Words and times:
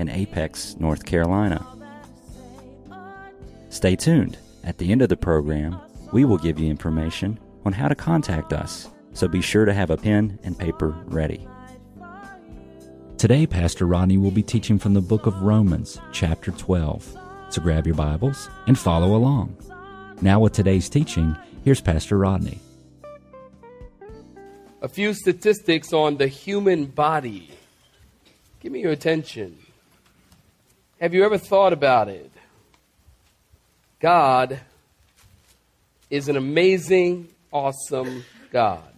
in 0.00 0.08
Apex, 0.08 0.76
North 0.80 1.04
Carolina. 1.04 1.64
Stay 3.68 3.94
tuned. 3.94 4.38
At 4.64 4.78
the 4.78 4.90
end 4.90 5.02
of 5.02 5.08
the 5.08 5.16
program, 5.16 5.78
we 6.12 6.24
will 6.24 6.38
give 6.38 6.58
you 6.58 6.68
information 6.68 7.38
on 7.64 7.72
how 7.72 7.86
to 7.86 7.94
contact 7.94 8.52
us, 8.52 8.88
so 9.12 9.28
be 9.28 9.42
sure 9.42 9.64
to 9.64 9.74
have 9.74 9.90
a 9.90 9.96
pen 9.96 10.38
and 10.42 10.58
paper 10.58 10.96
ready. 11.06 11.46
Today, 13.18 13.46
Pastor 13.46 13.86
Rodney 13.86 14.16
will 14.16 14.30
be 14.30 14.42
teaching 14.42 14.78
from 14.78 14.94
the 14.94 15.00
book 15.02 15.26
of 15.26 15.42
Romans, 15.42 16.00
chapter 16.12 16.50
12. 16.50 17.16
So 17.50 17.60
grab 17.60 17.86
your 17.86 17.96
Bibles 17.96 18.48
and 18.66 18.78
follow 18.78 19.14
along. 19.14 19.56
Now, 20.22 20.40
with 20.40 20.54
today's 20.54 20.88
teaching, 20.88 21.36
here's 21.62 21.80
Pastor 21.80 22.16
Rodney. 22.16 22.58
A 24.80 24.88
few 24.88 25.12
statistics 25.12 25.92
on 25.92 26.16
the 26.16 26.26
human 26.26 26.86
body. 26.86 27.50
Give 28.60 28.72
me 28.72 28.80
your 28.80 28.92
attention. 28.92 29.58
Have 31.00 31.14
you 31.14 31.24
ever 31.24 31.38
thought 31.38 31.72
about 31.72 32.08
it? 32.08 32.30
God 34.00 34.60
is 36.10 36.28
an 36.28 36.36
amazing, 36.36 37.30
awesome 37.50 38.22
God. 38.52 38.92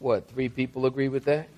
What, 0.00 0.28
three 0.28 0.48
people 0.48 0.86
agree 0.86 1.08
with 1.08 1.26
that? 1.26 1.48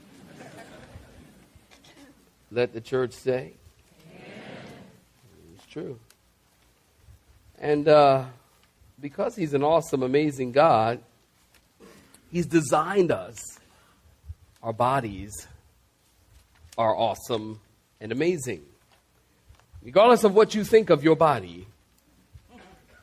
Let 2.50 2.74
the 2.74 2.82
church 2.82 3.14
say. 3.14 3.54
It's 5.54 5.66
true. 5.70 5.98
And 7.58 7.88
uh, 7.88 8.26
because 9.00 9.36
He's 9.36 9.54
an 9.54 9.62
awesome, 9.62 10.02
amazing 10.02 10.52
God, 10.52 11.00
He's 12.30 12.44
designed 12.44 13.10
us. 13.10 13.38
Our 14.62 14.74
bodies 14.74 15.32
are 16.76 16.94
awesome 16.94 17.60
and 18.00 18.12
amazing. 18.12 18.62
Regardless 19.82 20.22
of 20.24 20.34
what 20.34 20.54
you 20.54 20.64
think 20.64 20.88
of 20.90 21.04
your 21.04 21.16
body, 21.16 21.66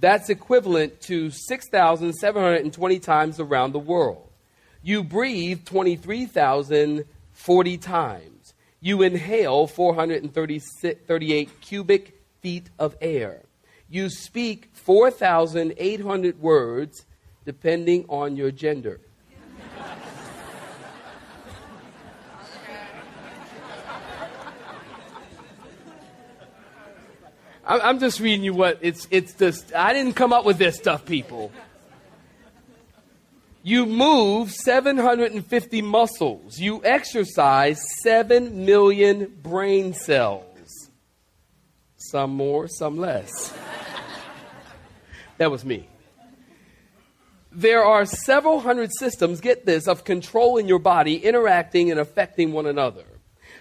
That's 0.01 0.31
equivalent 0.31 1.01
to 1.03 1.31
6,720 1.31 2.99
times 2.99 3.39
around 3.41 3.73
the 3.73 3.79
world. 3.79 4.29
You 4.83 5.03
breathe 5.03 5.65
23,040 5.65 7.79
times. 7.79 8.55
You 8.81 9.03
inhale 9.03 9.67
438 9.67 11.61
cubic 11.61 12.20
feet 12.42 12.70
of 12.79 12.97
air. 13.01 13.41
You 13.89 14.11
speak 14.11 14.70
4,800 14.75 16.41
words 16.41 17.05
depending 17.45 18.07
on 18.08 18.37
your 18.37 18.51
gender. 18.51 19.01
I'm 27.67 27.98
just 27.98 28.20
reading 28.20 28.45
you 28.45 28.52
what 28.52 28.79
it's 28.83 29.08
it's 29.11 29.33
just 29.35 29.75
I 29.75 29.92
didn't 29.92 30.14
come 30.14 30.33
up 30.33 30.45
with 30.45 30.58
this 30.58 30.77
stuff, 30.77 31.07
people. 31.07 31.51
You 33.63 33.86
move 33.86 34.51
750 34.51 35.80
muscles. 35.80 36.58
You 36.58 36.85
exercise 36.85 37.80
7 38.02 38.67
million 38.67 39.39
brain 39.42 39.95
cells. 39.95 40.91
Some 41.97 42.35
more, 42.35 42.69
some 42.69 42.98
less. 42.98 43.55
that 45.39 45.51
was 45.51 45.64
me. 45.64 45.89
There 47.51 47.83
are 47.83 48.05
several 48.05 48.61
hundred 48.61 48.91
systems, 48.98 49.41
get 49.41 49.64
this, 49.64 49.89
of 49.89 50.05
controlling 50.05 50.69
your 50.69 50.79
body, 50.81 51.17
interacting 51.17 51.91
and 51.91 51.98
affecting 51.98 52.52
one 52.52 52.67
another. 52.67 53.05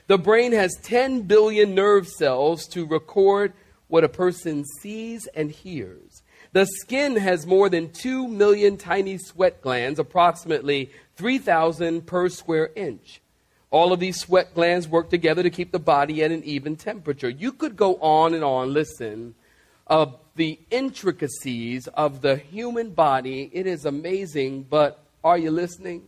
The 0.08 0.18
brain 0.18 0.52
has 0.52 0.75
10 0.84 1.22
billion 1.22 1.75
nerve 1.75 2.09
cells 2.09 2.68
to 2.70 2.85
record 2.85 3.53
what 3.94 4.04
a 4.04 4.09
person 4.09 4.66
sees 4.81 5.28
and 5.36 5.52
hears. 5.52 6.24
The 6.52 6.66
skin 6.66 7.16
has 7.16 7.46
more 7.46 7.70
than 7.70 7.92
2 7.92 8.28
million 8.28 8.76
tiny 8.76 9.20
sweat 9.20 9.62
glands, 9.62 10.00
approximately 10.00 10.90
3,000 11.16 12.03
per 12.08 12.28
square 12.28 12.72
inch. 12.76 13.22
All 13.70 13.94
of 13.94 14.00
these 14.00 14.20
sweat 14.20 14.56
glands 14.56 14.88
work 14.88 15.12
together 15.12 15.44
to 15.44 15.52
keep 15.52 15.72
the 15.72 15.78
body 15.78 16.24
at 16.24 16.32
an 16.32 16.44
even 16.44 16.76
temperature. 16.76 17.30
You 17.30 17.52
could 17.52 17.76
go 17.76 17.98
on 17.98 18.34
and 18.34 18.44
on, 18.44 18.74
listen, 18.74 19.36
of 19.86 20.18
the 20.36 20.59
intricacies 20.72 21.86
of 21.90 22.22
the 22.22 22.38
human 22.38 22.94
body. 22.94 23.52
It 23.53 23.68
is 23.68 23.86
amazing, 23.86 24.64
but 24.72 25.06
are 25.24 25.38
you 25.38 25.52
listening? 25.52 26.02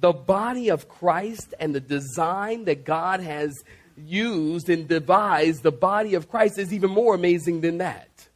The 0.00 0.14
body 0.14 0.70
of 0.70 0.88
Christ 0.88 1.52
and 1.60 1.74
the 1.74 1.80
design 1.80 2.64
that 2.64 2.86
God 2.86 3.20
has 3.20 3.52
used 3.96 4.68
and 4.68 4.86
devised 4.86 5.62
the 5.62 5.72
body 5.72 6.14
of 6.14 6.28
Christ 6.28 6.58
is 6.58 6.72
even 6.72 6.90
more 6.90 7.14
amazing 7.14 7.60
than 7.60 7.78
that. 7.78 8.28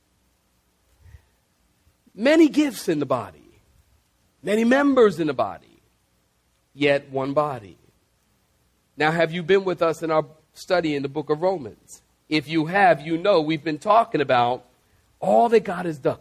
Many 2.15 2.49
gifts 2.49 2.89
in 2.89 2.99
the 2.99 3.07
body, 3.07 3.61
many 4.43 4.65
members 4.65 5.21
in 5.21 5.27
the 5.27 5.33
body, 5.33 5.81
yet 6.75 7.11
one 7.11 7.33
body. 7.33 7.77
Now, 8.97 9.11
have 9.11 9.33
you 9.33 9.43
been 9.43 9.65
with 9.65 9.81
us 9.81 10.03
in 10.03 10.11
our 10.11 10.27
study 10.53 10.95
in 10.95 11.03
the 11.03 11.09
book 11.09 11.31
of 11.31 11.41
Romans? 11.41 12.03
If 12.29 12.49
you 12.49 12.67
have, 12.67 13.01
you 13.01 13.17
know 13.17 13.41
we've 13.41 13.65
been 13.65 13.79
talking 13.79 14.21
about 14.21 14.65
all 15.21 15.49
that 15.49 15.61
God 15.61 15.87
has 15.87 15.99
done, 15.99 16.19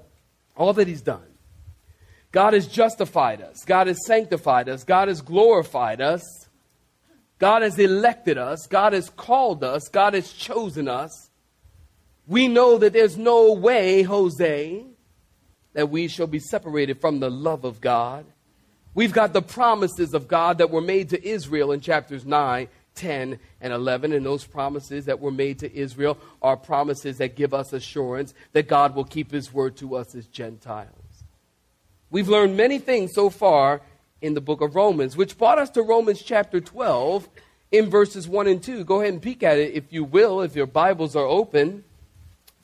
all 0.56 0.74
that 0.74 0.88
He's 0.88 1.02
done. 1.02 1.22
God 2.32 2.54
has 2.54 2.68
justified 2.68 3.42
us, 3.42 3.66
God 3.66 3.88
has 3.88 4.06
sanctified 4.06 4.70
us, 4.70 4.84
God 4.84 5.08
has 5.08 5.22
glorified 5.22 6.02
us. 6.02 6.48
God 7.40 7.62
has 7.62 7.80
elected 7.80 8.38
us, 8.38 8.68
God 8.68 8.94
has 8.94 9.10
called 9.10 9.64
us, 9.64 9.88
God 9.88 10.14
has 10.14 10.32
chosen 10.32 10.88
us. 10.88 11.30
We 12.28 12.48
know 12.48 12.78
that 12.78 12.94
there's 12.94 13.18
no 13.18 13.54
way, 13.54 14.04
Jose, 14.04 14.86
that 15.74 15.90
we 15.90 16.08
shall 16.08 16.28
be 16.28 16.40
separated 16.40 17.00
from 17.00 17.20
the 17.20 17.32
love 17.32 17.64
of 17.64 17.82
God. 17.82 18.26
We've 18.94 19.14
got 19.14 19.34
the 19.34 19.42
promises 19.42 20.14
of 20.14 20.28
God 20.28 20.58
that 20.58 20.70
were 20.70 20.82
made 20.82 21.10
to 21.10 21.28
Israel 21.28 21.72
in 21.72 21.80
chapters 21.80 22.26
9, 22.26 22.68
10, 22.96 23.40
and 23.62 23.74
11. 23.74 24.12
And 24.12 24.26
those 24.26 24.44
promises 24.46 25.06
that 25.06 25.20
were 25.20 25.32
made 25.32 25.60
to 25.60 25.74
Israel 25.74 26.18
are 26.42 26.58
promises 26.58 27.18
that 27.20 27.36
give 27.36 27.54
us 27.54 27.72
assurance 27.72 28.34
that 28.52 28.68
God 28.68 28.96
will 28.96 29.06
keep 29.06 29.32
his 29.32 29.54
word 29.54 29.78
to 29.78 29.96
us 29.96 30.14
as 30.16 30.28
Gentiles. 30.28 31.24
We've 32.12 32.28
learned 32.30 32.58
many 32.58 32.80
things 32.80 33.14
so 33.14 33.30
far 33.30 33.82
in 34.22 34.34
the 34.34 34.42
book 34.42 34.62
of 34.62 34.76
Romans, 34.76 35.16
which 35.16 35.38
brought 35.38 35.60
us 35.60 35.70
to 35.72 35.82
Romans 35.82 36.22
chapter 36.22 36.60
12 36.60 37.30
in 37.72 37.90
verses 37.90 38.28
1 38.28 38.48
and 38.48 38.62
2. 38.62 38.84
Go 38.84 39.02
ahead 39.02 39.14
and 39.14 39.22
peek 39.22 39.44
at 39.44 39.58
it 39.58 39.74
if 39.74 39.92
you 39.92 40.04
will, 40.04 40.42
if 40.42 40.56
your 40.56 40.66
Bibles 40.66 41.16
are 41.16 41.26
open. 41.26 41.84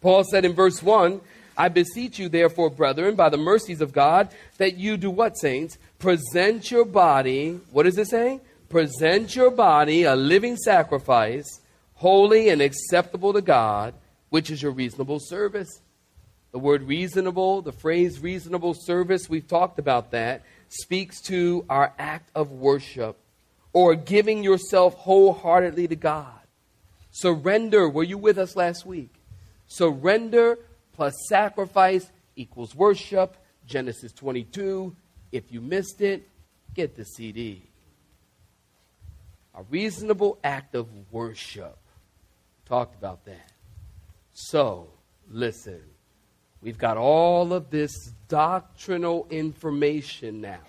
Paul 0.02 0.24
said 0.24 0.46
in 0.46 0.54
verse 0.54 0.82
1 0.84 1.22
I 1.58 1.70
beseech 1.70 2.20
you, 2.20 2.28
therefore, 2.28 2.70
brethren, 2.70 3.16
by 3.16 3.30
the 3.30 3.38
mercies 3.38 3.80
of 3.80 3.94
God, 3.94 4.30
that 4.58 4.78
you 4.78 4.98
do 4.98 5.10
what, 5.10 5.38
saints? 5.38 5.78
Present 6.00 6.70
your 6.70 6.84
body, 6.84 7.62
what 7.72 7.84
does 7.84 7.98
it 7.98 8.10
say? 8.10 8.42
Present 8.68 9.36
your 9.36 9.52
body 9.52 10.04
a 10.04 10.16
living 10.16 10.58
sacrifice, 10.58 11.62
holy 11.94 12.50
and 12.50 12.62
acceptable 12.62 13.32
to 13.32 13.42
God, 13.42 13.94
which 14.30 14.50
is 14.50 14.62
your 14.62 14.74
reasonable 14.74 15.20
service. 15.22 15.82
The 16.52 16.60
word 16.60 16.84
reasonable, 16.84 17.62
the 17.62 17.72
phrase 17.72 18.20
reasonable 18.20 18.74
service, 18.74 19.30
we've 19.30 19.48
talked 19.48 19.80
about 19.80 20.12
that 20.12 20.44
speaks 20.70 21.22
to 21.22 21.66
our 21.70 21.94
act 21.98 22.30
of 22.36 22.52
worship 22.52 23.18
or 23.74 23.96
giving 23.96 24.44
yourself 24.44 24.96
wholeheartedly 24.96 25.88
to 25.88 25.96
God. 25.96 26.32
Surrender, 27.12 27.90
were 27.90 28.04
you 28.04 28.18
with 28.18 28.38
us 28.38 28.56
last 28.56 28.86
week? 28.86 29.14
Surrender 29.68 30.58
plus 30.94 31.14
sacrifice 31.28 32.12
equals 32.36 32.76
worship, 32.76 33.38
Genesis 33.66 34.12
22. 34.14 34.96
If 35.32 35.52
you 35.52 35.62
missed 35.62 36.02
it, 36.02 36.28
get 36.74 36.96
the 36.96 37.04
CD. 37.04 37.70
A 39.54 39.64
reasonable 39.64 40.38
act 40.44 40.76
of 40.76 40.88
worship. 41.12 41.78
Talked 42.66 42.96
about 42.96 43.26
that. 43.26 43.52
So, 44.34 44.90
listen. 45.30 45.82
We've 46.66 46.80
got 46.80 46.98
all 46.98 47.54
of 47.54 47.70
this 47.70 48.12
doctrinal 48.28 49.28
information 49.30 50.42
now. 50.42 50.66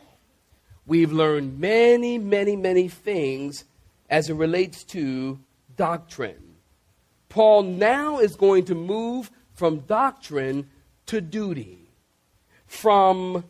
We've 0.84 1.10
learned 1.10 1.58
many, 1.58 2.18
many, 2.18 2.54
many 2.54 2.86
things 2.88 3.64
as 4.10 4.28
it 4.28 4.34
relates 4.34 4.84
to 4.84 5.38
doctrine. 5.74 6.56
Paul 7.30 7.62
now 7.62 8.18
is 8.18 8.36
going 8.36 8.66
to 8.66 8.74
move 8.74 9.30
from 9.54 9.78
doctrine 9.86 10.68
to 11.06 11.22
duty, 11.22 11.88
from, 12.66 13.44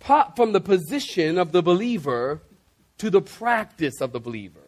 from 0.00 0.50
the 0.50 0.60
position 0.60 1.38
of 1.38 1.52
the 1.52 1.62
believer 1.62 2.42
to 2.98 3.10
the 3.10 3.22
practice 3.22 4.00
of 4.00 4.10
the 4.10 4.18
believer. 4.18 4.61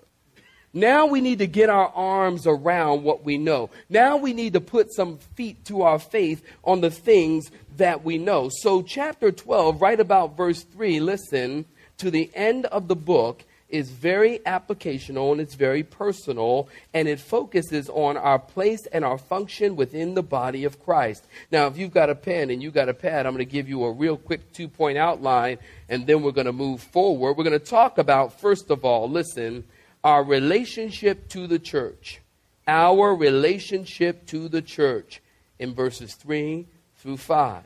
Now 0.76 1.06
we 1.06 1.20
need 1.20 1.38
to 1.38 1.46
get 1.46 1.70
our 1.70 1.88
arms 1.94 2.48
around 2.48 3.04
what 3.04 3.24
we 3.24 3.38
know. 3.38 3.70
Now 3.88 4.16
we 4.16 4.32
need 4.32 4.54
to 4.54 4.60
put 4.60 4.92
some 4.92 5.18
feet 5.36 5.64
to 5.66 5.82
our 5.82 6.00
faith 6.00 6.44
on 6.64 6.80
the 6.80 6.90
things 6.90 7.50
that 7.76 8.04
we 8.04 8.18
know. 8.18 8.50
So, 8.52 8.82
chapter 8.82 9.30
12, 9.30 9.80
right 9.80 9.98
about 9.98 10.36
verse 10.36 10.64
3, 10.64 10.98
listen 10.98 11.64
to 11.98 12.10
the 12.10 12.28
end 12.34 12.66
of 12.66 12.88
the 12.88 12.96
book 12.96 13.44
is 13.68 13.90
very 13.90 14.38
applicational 14.40 15.32
and 15.32 15.40
it's 15.40 15.54
very 15.54 15.82
personal 15.82 16.68
and 16.92 17.08
it 17.08 17.18
focuses 17.18 17.88
on 17.88 18.16
our 18.16 18.38
place 18.38 18.86
and 18.86 19.04
our 19.04 19.18
function 19.18 19.74
within 19.74 20.14
the 20.14 20.22
body 20.22 20.64
of 20.64 20.82
Christ. 20.84 21.24
Now, 21.50 21.66
if 21.66 21.76
you've 21.76 21.94
got 21.94 22.10
a 22.10 22.14
pen 22.14 22.50
and 22.50 22.62
you've 22.62 22.74
got 22.74 22.88
a 22.88 22.94
pad, 22.94 23.26
I'm 23.26 23.32
going 23.32 23.44
to 23.44 23.50
give 23.50 23.68
you 23.68 23.84
a 23.84 23.92
real 23.92 24.16
quick 24.16 24.52
two 24.52 24.68
point 24.68 24.98
outline 24.98 25.58
and 25.88 26.06
then 26.06 26.22
we're 26.22 26.32
going 26.32 26.46
to 26.46 26.52
move 26.52 26.82
forward. 26.82 27.36
We're 27.36 27.44
going 27.44 27.58
to 27.58 27.64
talk 27.64 27.98
about, 27.98 28.40
first 28.40 28.70
of 28.70 28.84
all, 28.84 29.10
listen, 29.10 29.64
our 30.04 30.22
relationship 30.22 31.28
to 31.30 31.46
the 31.46 31.58
church. 31.58 32.20
Our 32.68 33.14
relationship 33.14 34.26
to 34.26 34.48
the 34.48 34.62
church 34.62 35.22
in 35.58 35.74
verses 35.74 36.14
3 36.14 36.66
through 36.98 37.16
5. 37.16 37.64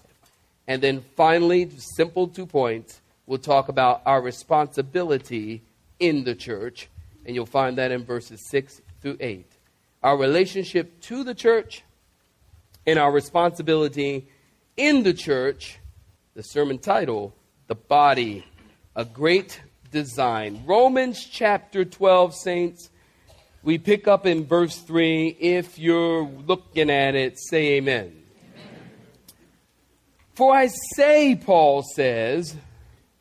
And 0.69 0.81
then 0.81 1.05
finally, 1.17 1.69
simple 1.96 2.29
two 2.29 2.46
points, 2.46 3.00
we'll 3.26 3.38
talk 3.38 3.69
about 3.69 4.02
our 4.06 4.23
responsibility 4.23 5.62
in 5.99 6.25
the 6.25 6.35
church. 6.35 6.88
And 7.26 7.35
you'll 7.35 7.46
find 7.46 7.76
that 7.79 7.90
in 7.90 8.05
verses 8.05 8.41
6 8.49 8.81
through 9.02 9.17
8. 9.19 9.44
Our 10.02 10.17
relationship 10.17 11.00
to 11.02 11.25
the 11.25 11.34
church 11.34 11.82
and 12.87 12.99
our 12.99 13.11
responsibility 13.11 14.29
in 14.76 15.02
the 15.02 15.12
church. 15.12 15.79
The 16.34 16.43
sermon 16.44 16.79
title, 16.79 17.34
The 17.67 17.75
Body, 17.75 18.44
a 18.94 19.05
Great 19.05 19.61
design. 19.90 20.62
Romans 20.67 21.25
chapter 21.25 21.85
12, 21.85 22.35
saints, 22.35 22.90
we 23.62 23.79
pick 23.79 24.08
up 24.08 24.26
in 24.26 24.46
verse 24.46 24.79
3. 24.79 25.37
If 25.40 25.79
you're 25.79 26.23
looking 26.25 26.90
at 26.90 27.14
it, 27.14 27.38
say 27.38 27.76
amen. 27.76 28.05
amen. 28.05 28.75
For 30.35 30.55
I 30.55 30.69
say, 30.94 31.35
Paul 31.35 31.82
says, 31.94 32.56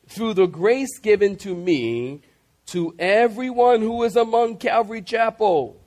through 0.08 0.34
the 0.34 0.46
grace 0.46 0.98
given 0.98 1.36
to 1.36 1.54
me, 1.54 2.22
to 2.66 2.94
everyone 2.98 3.80
who 3.80 4.02
is 4.02 4.14
among 4.14 4.58
Calvary 4.58 5.00
Chapel, 5.00 5.80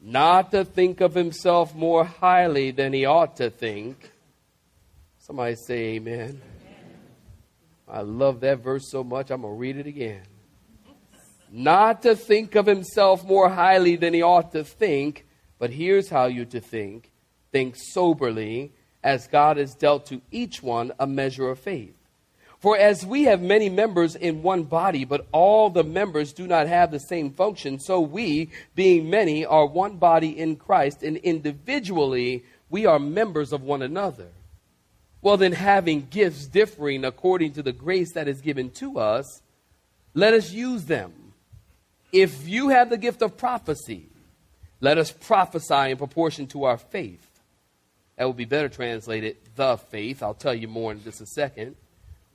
not 0.00 0.52
to 0.52 0.64
think 0.64 1.00
of 1.00 1.14
himself 1.14 1.74
more 1.74 2.04
highly 2.04 2.70
than 2.70 2.92
he 2.92 3.04
ought 3.04 3.36
to 3.36 3.50
think. 3.50 4.10
Somebody 5.18 5.56
say 5.56 5.94
amen. 5.94 6.40
I 7.88 8.00
love 8.00 8.40
that 8.40 8.60
verse 8.60 8.90
so 8.90 9.04
much, 9.04 9.30
I'm 9.30 9.42
going 9.42 9.54
to 9.54 9.58
read 9.58 9.76
it 9.76 9.86
again. 9.86 10.22
Not 11.50 12.02
to 12.02 12.16
think 12.16 12.54
of 12.54 12.66
himself 12.66 13.24
more 13.24 13.48
highly 13.48 13.96
than 13.96 14.14
he 14.14 14.22
ought 14.22 14.52
to 14.52 14.64
think, 14.64 15.26
but 15.58 15.70
here's 15.70 16.08
how 16.08 16.26
you're 16.26 16.44
to 16.46 16.60
think 16.60 17.10
think 17.52 17.76
soberly, 17.76 18.72
as 19.04 19.28
God 19.28 19.58
has 19.58 19.76
dealt 19.76 20.06
to 20.06 20.20
each 20.32 20.60
one 20.60 20.90
a 20.98 21.06
measure 21.06 21.48
of 21.50 21.60
faith. 21.60 21.94
For 22.58 22.76
as 22.76 23.06
we 23.06 23.24
have 23.24 23.40
many 23.40 23.68
members 23.68 24.16
in 24.16 24.42
one 24.42 24.64
body, 24.64 25.04
but 25.04 25.28
all 25.30 25.70
the 25.70 25.84
members 25.84 26.32
do 26.32 26.48
not 26.48 26.66
have 26.66 26.90
the 26.90 26.98
same 26.98 27.30
function, 27.30 27.78
so 27.78 28.00
we, 28.00 28.50
being 28.74 29.08
many, 29.08 29.44
are 29.44 29.66
one 29.66 29.98
body 29.98 30.36
in 30.36 30.56
Christ, 30.56 31.04
and 31.04 31.18
individually 31.18 32.42
we 32.70 32.86
are 32.86 32.98
members 32.98 33.52
of 33.52 33.62
one 33.62 33.82
another. 33.82 34.28
Well, 35.24 35.38
then, 35.38 35.52
having 35.52 36.06
gifts 36.10 36.46
differing 36.46 37.02
according 37.02 37.54
to 37.54 37.62
the 37.62 37.72
grace 37.72 38.12
that 38.12 38.28
is 38.28 38.42
given 38.42 38.68
to 38.72 38.98
us, 38.98 39.40
let 40.12 40.34
us 40.34 40.52
use 40.52 40.84
them. 40.84 41.32
If 42.12 42.46
you 42.46 42.68
have 42.68 42.90
the 42.90 42.98
gift 42.98 43.22
of 43.22 43.38
prophecy, 43.38 44.10
let 44.82 44.98
us 44.98 45.10
prophesy 45.10 45.92
in 45.92 45.96
proportion 45.96 46.46
to 46.48 46.64
our 46.64 46.76
faith. 46.76 47.26
That 48.18 48.26
would 48.26 48.36
be 48.36 48.44
better 48.44 48.68
translated, 48.68 49.38
the 49.56 49.78
faith. 49.78 50.22
I'll 50.22 50.34
tell 50.34 50.54
you 50.54 50.68
more 50.68 50.92
in 50.92 51.02
just 51.02 51.22
a 51.22 51.26
second. 51.26 51.76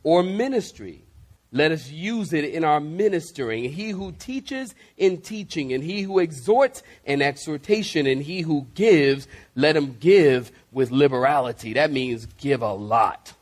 Or 0.02 0.24
ministry. 0.24 1.04
Let 1.52 1.72
us 1.72 1.90
use 1.90 2.32
it 2.32 2.46
in 2.46 2.64
our 2.64 2.80
ministering. 2.80 3.64
He 3.64 3.90
who 3.90 4.12
teaches 4.12 4.76
in 4.98 5.22
teaching, 5.22 5.74
and 5.74 5.84
he 5.84 6.04
who 6.04 6.20
exhorts 6.20 6.84
in 7.06 7.24
exhortation, 7.24 8.06
and 8.06 8.22
he 8.22 8.42
who 8.42 8.68
gives, 8.76 9.28
let 9.56 9.76
him 9.76 9.98
give 10.00 10.52
with 10.72 10.92
liberality. 10.92 11.74
That 11.74 11.92
means 11.92 12.28
give 12.38 12.62
a 12.62 12.74
lot. 12.74 13.34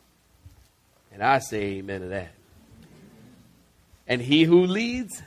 And 1.11 1.21
I 1.21 1.39
say 1.39 1.63
amen 1.77 2.01
to 2.01 2.07
that. 2.07 2.31
And 4.07 4.21
he 4.21 4.45
who 4.45 4.65
leads 4.65 5.21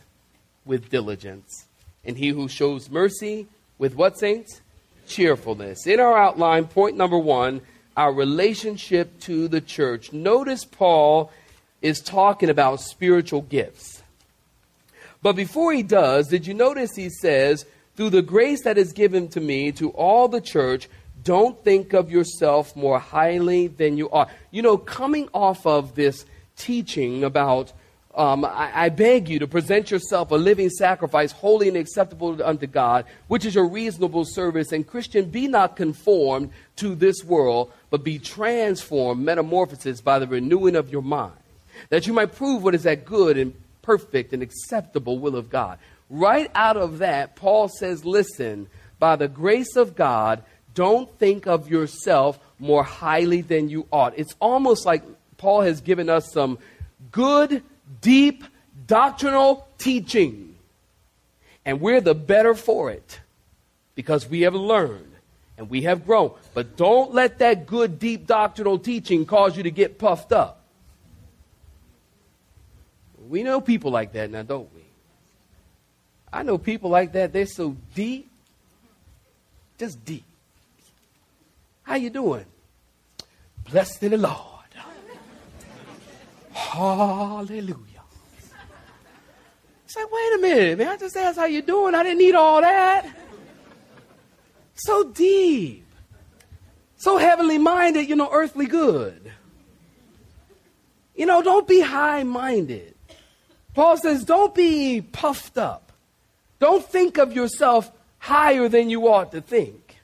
with 0.64 0.88
diligence, 0.88 1.66
and 2.02 2.16
he 2.16 2.28
who 2.28 2.48
shows 2.48 2.88
mercy 2.88 3.46
with 3.76 3.94
what, 3.94 4.18
saints? 4.18 4.62
Cheerfulness. 5.06 5.86
In 5.86 6.00
our 6.00 6.16
outline, 6.16 6.66
point 6.66 6.96
number 6.96 7.18
one, 7.18 7.60
our 7.96 8.12
relationship 8.12 9.20
to 9.20 9.48
the 9.48 9.60
church. 9.60 10.12
Notice 10.12 10.64
Paul 10.64 11.30
is 11.82 12.00
talking 12.00 12.50
about 12.50 12.80
spiritual 12.80 13.42
gifts. 13.42 14.02
But 15.22 15.36
before 15.36 15.72
he 15.72 15.82
does, 15.82 16.28
did 16.28 16.46
you 16.46 16.54
notice 16.54 16.94
he 16.94 17.10
says, 17.10 17.66
through 17.96 18.10
the 18.10 18.22
grace 18.22 18.62
that 18.64 18.78
is 18.78 18.92
given 18.92 19.28
to 19.28 19.40
me, 19.40 19.72
to 19.72 19.90
all 19.90 20.28
the 20.28 20.40
church, 20.40 20.88
don't 21.22 21.62
think 21.62 21.92
of 21.92 22.10
yourself 22.10 22.74
more 22.74 22.98
highly 22.98 23.66
than 23.66 23.98
you 23.98 24.08
are. 24.10 24.28
You 24.50 24.62
know, 24.62 24.78
coming 24.78 25.28
off 25.34 25.66
of 25.66 25.94
this 25.94 26.24
teaching 26.56 27.24
about, 27.24 27.74
um, 28.14 28.44
I, 28.44 28.70
I, 28.74 28.88
beg 28.88 29.28
you 29.28 29.38
to 29.40 29.46
present 29.46 29.90
yourself 29.90 30.30
a 30.30 30.36
living 30.36 30.70
sacrifice, 30.70 31.32
holy 31.32 31.68
and 31.68 31.76
acceptable 31.76 32.42
unto 32.42 32.66
God, 32.66 33.04
which 33.28 33.44
is 33.44 33.54
your 33.54 33.68
reasonable 33.68 34.24
service. 34.24 34.72
And 34.72 34.86
Christian, 34.86 35.30
be 35.30 35.46
not 35.46 35.76
conformed 35.76 36.52
to 36.76 36.94
this 36.94 37.22
world, 37.22 37.70
but 37.90 38.02
be 38.02 38.18
transformed, 38.18 39.22
metamorphosis 39.22 40.00
by 40.00 40.18
the 40.18 40.26
renewing 40.26 40.76
of 40.76 40.90
your 40.90 41.02
mind 41.02 41.39
that 41.88 42.06
you 42.06 42.12
might 42.12 42.34
prove 42.34 42.62
what 42.62 42.74
is 42.74 42.84
that 42.84 43.04
good 43.04 43.36
and 43.36 43.54
perfect 43.82 44.32
and 44.32 44.42
acceptable 44.42 45.18
will 45.18 45.36
of 45.36 45.50
God. 45.50 45.78
Right 46.08 46.50
out 46.54 46.76
of 46.76 46.98
that, 46.98 47.36
Paul 47.36 47.68
says, 47.68 48.04
Listen, 48.04 48.68
by 48.98 49.16
the 49.16 49.28
grace 49.28 49.76
of 49.76 49.96
God, 49.96 50.42
don't 50.74 51.10
think 51.18 51.46
of 51.46 51.70
yourself 51.70 52.38
more 52.58 52.84
highly 52.84 53.40
than 53.40 53.68
you 53.68 53.86
ought. 53.90 54.14
It's 54.16 54.34
almost 54.40 54.86
like 54.86 55.02
Paul 55.38 55.62
has 55.62 55.80
given 55.80 56.08
us 56.08 56.30
some 56.32 56.58
good, 57.10 57.62
deep, 58.00 58.44
doctrinal 58.86 59.66
teaching. 59.78 60.56
And 61.64 61.80
we're 61.80 62.00
the 62.00 62.14
better 62.14 62.54
for 62.54 62.90
it 62.90 63.20
because 63.94 64.28
we 64.28 64.42
have 64.42 64.54
learned 64.54 65.12
and 65.58 65.68
we 65.68 65.82
have 65.82 66.06
grown. 66.06 66.32
But 66.54 66.76
don't 66.76 67.12
let 67.12 67.38
that 67.38 67.66
good, 67.66 67.98
deep 67.98 68.26
doctrinal 68.26 68.78
teaching 68.78 69.26
cause 69.26 69.56
you 69.56 69.62
to 69.64 69.70
get 69.70 69.98
puffed 69.98 70.32
up. 70.32 70.59
We 73.30 73.44
know 73.44 73.60
people 73.60 73.92
like 73.92 74.12
that 74.14 74.28
now, 74.28 74.42
don't 74.42 74.68
we? 74.74 74.82
I 76.32 76.42
know 76.42 76.58
people 76.58 76.90
like 76.90 77.12
that. 77.12 77.32
They're 77.32 77.46
so 77.46 77.76
deep, 77.94 78.28
just 79.78 80.04
deep. 80.04 80.24
How 81.84 81.94
you 81.94 82.10
doing? 82.10 82.44
Blessed 83.70 84.02
in 84.02 84.10
the 84.10 84.18
Lord. 84.18 84.36
Hallelujah. 86.52 87.76
It's 89.84 89.96
like, 89.96 90.10
wait 90.10 90.34
a 90.34 90.38
minute, 90.38 90.78
man. 90.78 90.88
I 90.88 90.96
just 90.96 91.16
asked 91.16 91.38
how 91.38 91.44
you 91.44 91.62
doing. 91.62 91.94
I 91.94 92.02
didn't 92.02 92.18
need 92.18 92.34
all 92.34 92.60
that. 92.60 93.06
So 94.74 95.04
deep. 95.04 95.86
So 96.96 97.16
heavenly 97.16 97.58
minded, 97.58 98.08
you 98.08 98.16
know, 98.16 98.28
earthly 98.32 98.66
good. 98.66 99.30
You 101.14 101.26
know, 101.26 101.42
don't 101.42 101.68
be 101.68 101.80
high 101.80 102.24
minded. 102.24 102.96
Paul 103.74 103.96
says, 103.96 104.24
don't 104.24 104.54
be 104.54 105.00
puffed 105.00 105.58
up. 105.58 105.92
Don't 106.58 106.84
think 106.84 107.18
of 107.18 107.32
yourself 107.32 107.90
higher 108.18 108.68
than 108.68 108.90
you 108.90 109.08
ought 109.08 109.32
to 109.32 109.40
think. 109.40 109.96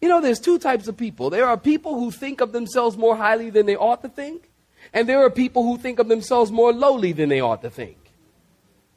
You 0.00 0.08
know, 0.08 0.20
there's 0.20 0.40
two 0.40 0.58
types 0.58 0.88
of 0.88 0.96
people. 0.96 1.30
There 1.30 1.46
are 1.46 1.56
people 1.56 1.94
who 1.94 2.10
think 2.10 2.40
of 2.40 2.52
themselves 2.52 2.96
more 2.96 3.16
highly 3.16 3.50
than 3.50 3.66
they 3.66 3.76
ought 3.76 4.02
to 4.02 4.08
think, 4.08 4.50
and 4.92 5.08
there 5.08 5.24
are 5.24 5.30
people 5.30 5.64
who 5.64 5.78
think 5.78 5.98
of 5.98 6.08
themselves 6.08 6.52
more 6.52 6.72
lowly 6.72 7.12
than 7.12 7.28
they 7.28 7.40
ought 7.40 7.62
to 7.62 7.70
think. 7.70 7.96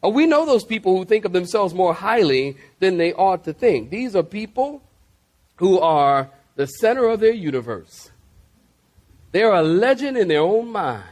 We 0.02 0.26
know 0.26 0.46
those 0.46 0.64
people 0.64 0.98
who 0.98 1.04
think 1.04 1.26
of 1.26 1.34
themselves 1.34 1.74
more 1.74 1.94
highly 1.94 2.58
than 2.80 2.98
they 2.98 3.12
ought 3.12 3.44
to 3.46 3.54
think. 3.54 3.90
These 3.90 4.16
are 4.16 4.24
people 4.24 4.82
who 5.58 5.80
are 5.80 6.30
the 6.56 6.68
center 6.68 7.06
of 7.10 7.20
their 7.20 7.34
universe. 7.34 8.12
They 9.32 9.44
are 9.44 9.56
a 9.56 9.64
legend 9.64 10.18
in 10.18 10.30
their 10.30 10.42
own 10.42 10.70
mind. 10.72 11.04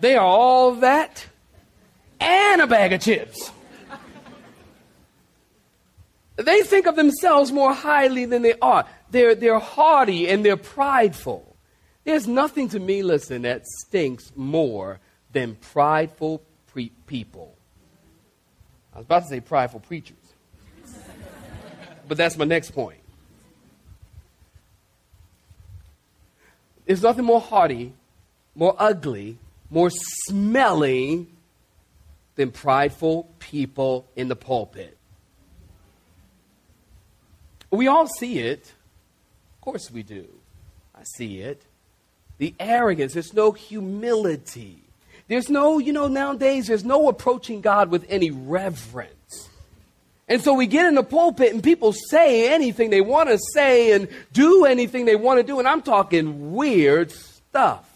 They 0.00 0.16
are 0.16 0.24
all 0.24 0.76
that 0.76 1.26
and 2.20 2.60
a 2.60 2.66
bag 2.66 2.92
of 2.92 3.00
chips. 3.00 3.50
They 6.36 6.62
think 6.62 6.86
of 6.86 6.96
themselves 6.96 7.50
more 7.50 7.72
highly 7.72 8.26
than 8.26 8.42
they 8.42 8.54
are. 8.60 8.86
They're, 9.10 9.34
they're 9.34 9.58
haughty 9.58 10.28
and 10.28 10.44
they're 10.44 10.58
prideful. 10.58 11.56
There's 12.04 12.28
nothing 12.28 12.68
to 12.68 12.78
me, 12.78 13.02
listen, 13.02 13.42
that 13.42 13.66
stinks 13.66 14.32
more 14.36 15.00
than 15.32 15.56
prideful 15.56 16.42
pre- 16.66 16.92
people. 17.06 17.56
I 18.92 18.98
was 18.98 19.06
about 19.06 19.22
to 19.22 19.28
say 19.28 19.40
prideful 19.40 19.80
preachers. 19.80 20.16
but 22.06 22.18
that's 22.18 22.36
my 22.36 22.44
next 22.44 22.72
point. 22.72 23.00
There's 26.84 27.02
nothing 27.02 27.24
more 27.24 27.40
haughty, 27.40 27.94
more 28.54 28.76
ugly, 28.78 29.38
more 29.70 29.90
smelly 29.90 31.26
than 32.36 32.50
prideful 32.50 33.28
people 33.38 34.06
in 34.14 34.28
the 34.28 34.36
pulpit. 34.36 34.96
We 37.70 37.88
all 37.88 38.06
see 38.06 38.38
it. 38.38 38.60
Of 38.60 39.60
course 39.60 39.90
we 39.90 40.02
do. 40.02 40.26
I 40.94 41.02
see 41.16 41.40
it. 41.40 41.62
The 42.38 42.54
arrogance, 42.60 43.14
there's 43.14 43.34
no 43.34 43.52
humility. 43.52 44.82
There's 45.28 45.50
no, 45.50 45.78
you 45.78 45.92
know, 45.92 46.06
nowadays 46.06 46.68
there's 46.68 46.84
no 46.84 47.08
approaching 47.08 47.60
God 47.60 47.90
with 47.90 48.04
any 48.08 48.30
reverence. 48.30 49.48
And 50.28 50.42
so 50.42 50.54
we 50.54 50.66
get 50.66 50.86
in 50.86 50.94
the 50.94 51.02
pulpit 51.02 51.52
and 51.52 51.62
people 51.62 51.92
say 51.92 52.52
anything 52.52 52.90
they 52.90 53.00
want 53.00 53.28
to 53.28 53.38
say 53.54 53.92
and 53.92 54.08
do 54.32 54.64
anything 54.64 55.04
they 55.04 55.16
want 55.16 55.38
to 55.38 55.44
do. 55.44 55.58
And 55.58 55.66
I'm 55.66 55.82
talking 55.82 56.52
weird 56.52 57.10
stuff 57.12 57.95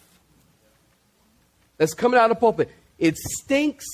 that's 1.81 1.95
coming 1.95 2.21
out 2.21 2.31
of 2.31 2.37
the 2.37 2.41
pulpit. 2.41 2.71
It 2.99 3.17
stinks 3.17 3.87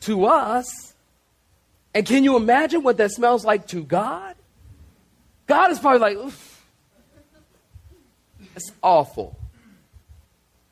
to 0.00 0.26
us. 0.26 0.92
And 1.94 2.04
can 2.04 2.22
you 2.22 2.36
imagine 2.36 2.82
what 2.82 2.98
that 2.98 3.12
smells 3.12 3.46
like 3.46 3.66
to 3.68 3.82
God? 3.82 4.36
God 5.46 5.70
is 5.70 5.78
probably 5.78 6.00
like, 6.00 6.32
that's 8.52 8.70
awful. 8.82 9.38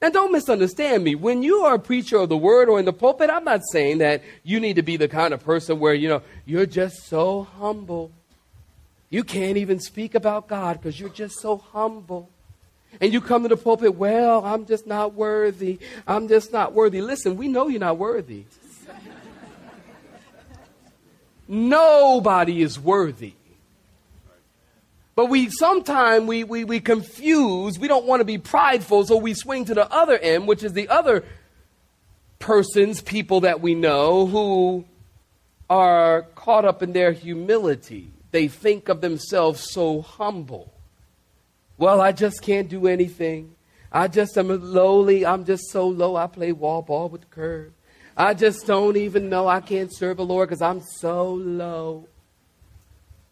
And 0.02 0.12
don't 0.12 0.30
misunderstand 0.30 1.04
me. 1.04 1.14
When 1.14 1.42
you 1.42 1.60
are 1.60 1.76
a 1.76 1.78
preacher 1.78 2.18
of 2.18 2.28
the 2.28 2.36
word 2.36 2.68
or 2.68 2.78
in 2.78 2.84
the 2.84 2.92
pulpit, 2.92 3.30
I'm 3.30 3.44
not 3.44 3.62
saying 3.72 3.98
that 3.98 4.22
you 4.42 4.60
need 4.60 4.76
to 4.76 4.82
be 4.82 4.98
the 4.98 5.08
kind 5.08 5.32
of 5.32 5.42
person 5.42 5.80
where, 5.80 5.94
you 5.94 6.10
know, 6.10 6.20
you're 6.44 6.66
just 6.66 7.06
so 7.06 7.44
humble. 7.44 8.12
You 9.08 9.24
can't 9.24 9.56
even 9.56 9.80
speak 9.80 10.14
about 10.14 10.48
God 10.48 10.82
because 10.82 11.00
you're 11.00 11.08
just 11.08 11.40
so 11.40 11.56
humble. 11.56 12.28
And 13.00 13.12
you 13.12 13.20
come 13.20 13.42
to 13.42 13.48
the 13.48 13.56
pulpit, 13.56 13.94
well, 13.94 14.44
I'm 14.44 14.66
just 14.66 14.86
not 14.86 15.14
worthy. 15.14 15.78
I'm 16.06 16.28
just 16.28 16.52
not 16.52 16.72
worthy. 16.72 17.00
Listen, 17.00 17.36
we 17.36 17.48
know 17.48 17.68
you're 17.68 17.80
not 17.80 17.98
worthy. 17.98 18.44
Nobody 21.48 22.62
is 22.62 22.78
worthy. 22.78 23.34
But 25.14 25.26
we 25.26 25.48
sometimes 25.48 26.26
we, 26.26 26.44
we, 26.44 26.64
we 26.64 26.80
confuse, 26.80 27.78
we 27.78 27.88
don't 27.88 28.04
want 28.04 28.20
to 28.20 28.24
be 28.24 28.36
prideful, 28.36 29.06
so 29.06 29.16
we 29.16 29.32
swing 29.32 29.64
to 29.64 29.74
the 29.74 29.90
other 29.90 30.18
end, 30.18 30.46
which 30.46 30.62
is 30.62 30.74
the 30.74 30.88
other 30.88 31.24
persons, 32.38 33.00
people 33.00 33.40
that 33.40 33.62
we 33.62 33.74
know 33.74 34.26
who 34.26 34.84
are 35.70 36.22
caught 36.34 36.66
up 36.66 36.82
in 36.82 36.92
their 36.92 37.12
humility. 37.12 38.10
They 38.30 38.48
think 38.48 38.90
of 38.90 39.00
themselves 39.00 39.72
so 39.72 40.02
humble. 40.02 40.72
Well, 41.78 42.00
I 42.00 42.12
just 42.12 42.42
can't 42.42 42.68
do 42.68 42.86
anything. 42.86 43.54
I 43.92 44.08
just 44.08 44.36
am 44.36 44.48
lowly. 44.48 45.24
I'm 45.24 45.44
just 45.44 45.70
so 45.70 45.86
low. 45.86 46.16
I 46.16 46.26
play 46.26 46.52
wall 46.52 46.82
ball 46.82 47.08
with 47.08 47.22
the 47.22 47.26
curve. 47.28 47.72
I 48.16 48.34
just 48.34 48.66
don't 48.66 48.96
even 48.96 49.28
know 49.28 49.46
I 49.46 49.60
can't 49.60 49.94
serve 49.94 50.16
the 50.16 50.24
Lord 50.24 50.48
because 50.48 50.62
I'm 50.62 50.80
so 50.80 51.34
low. 51.34 52.08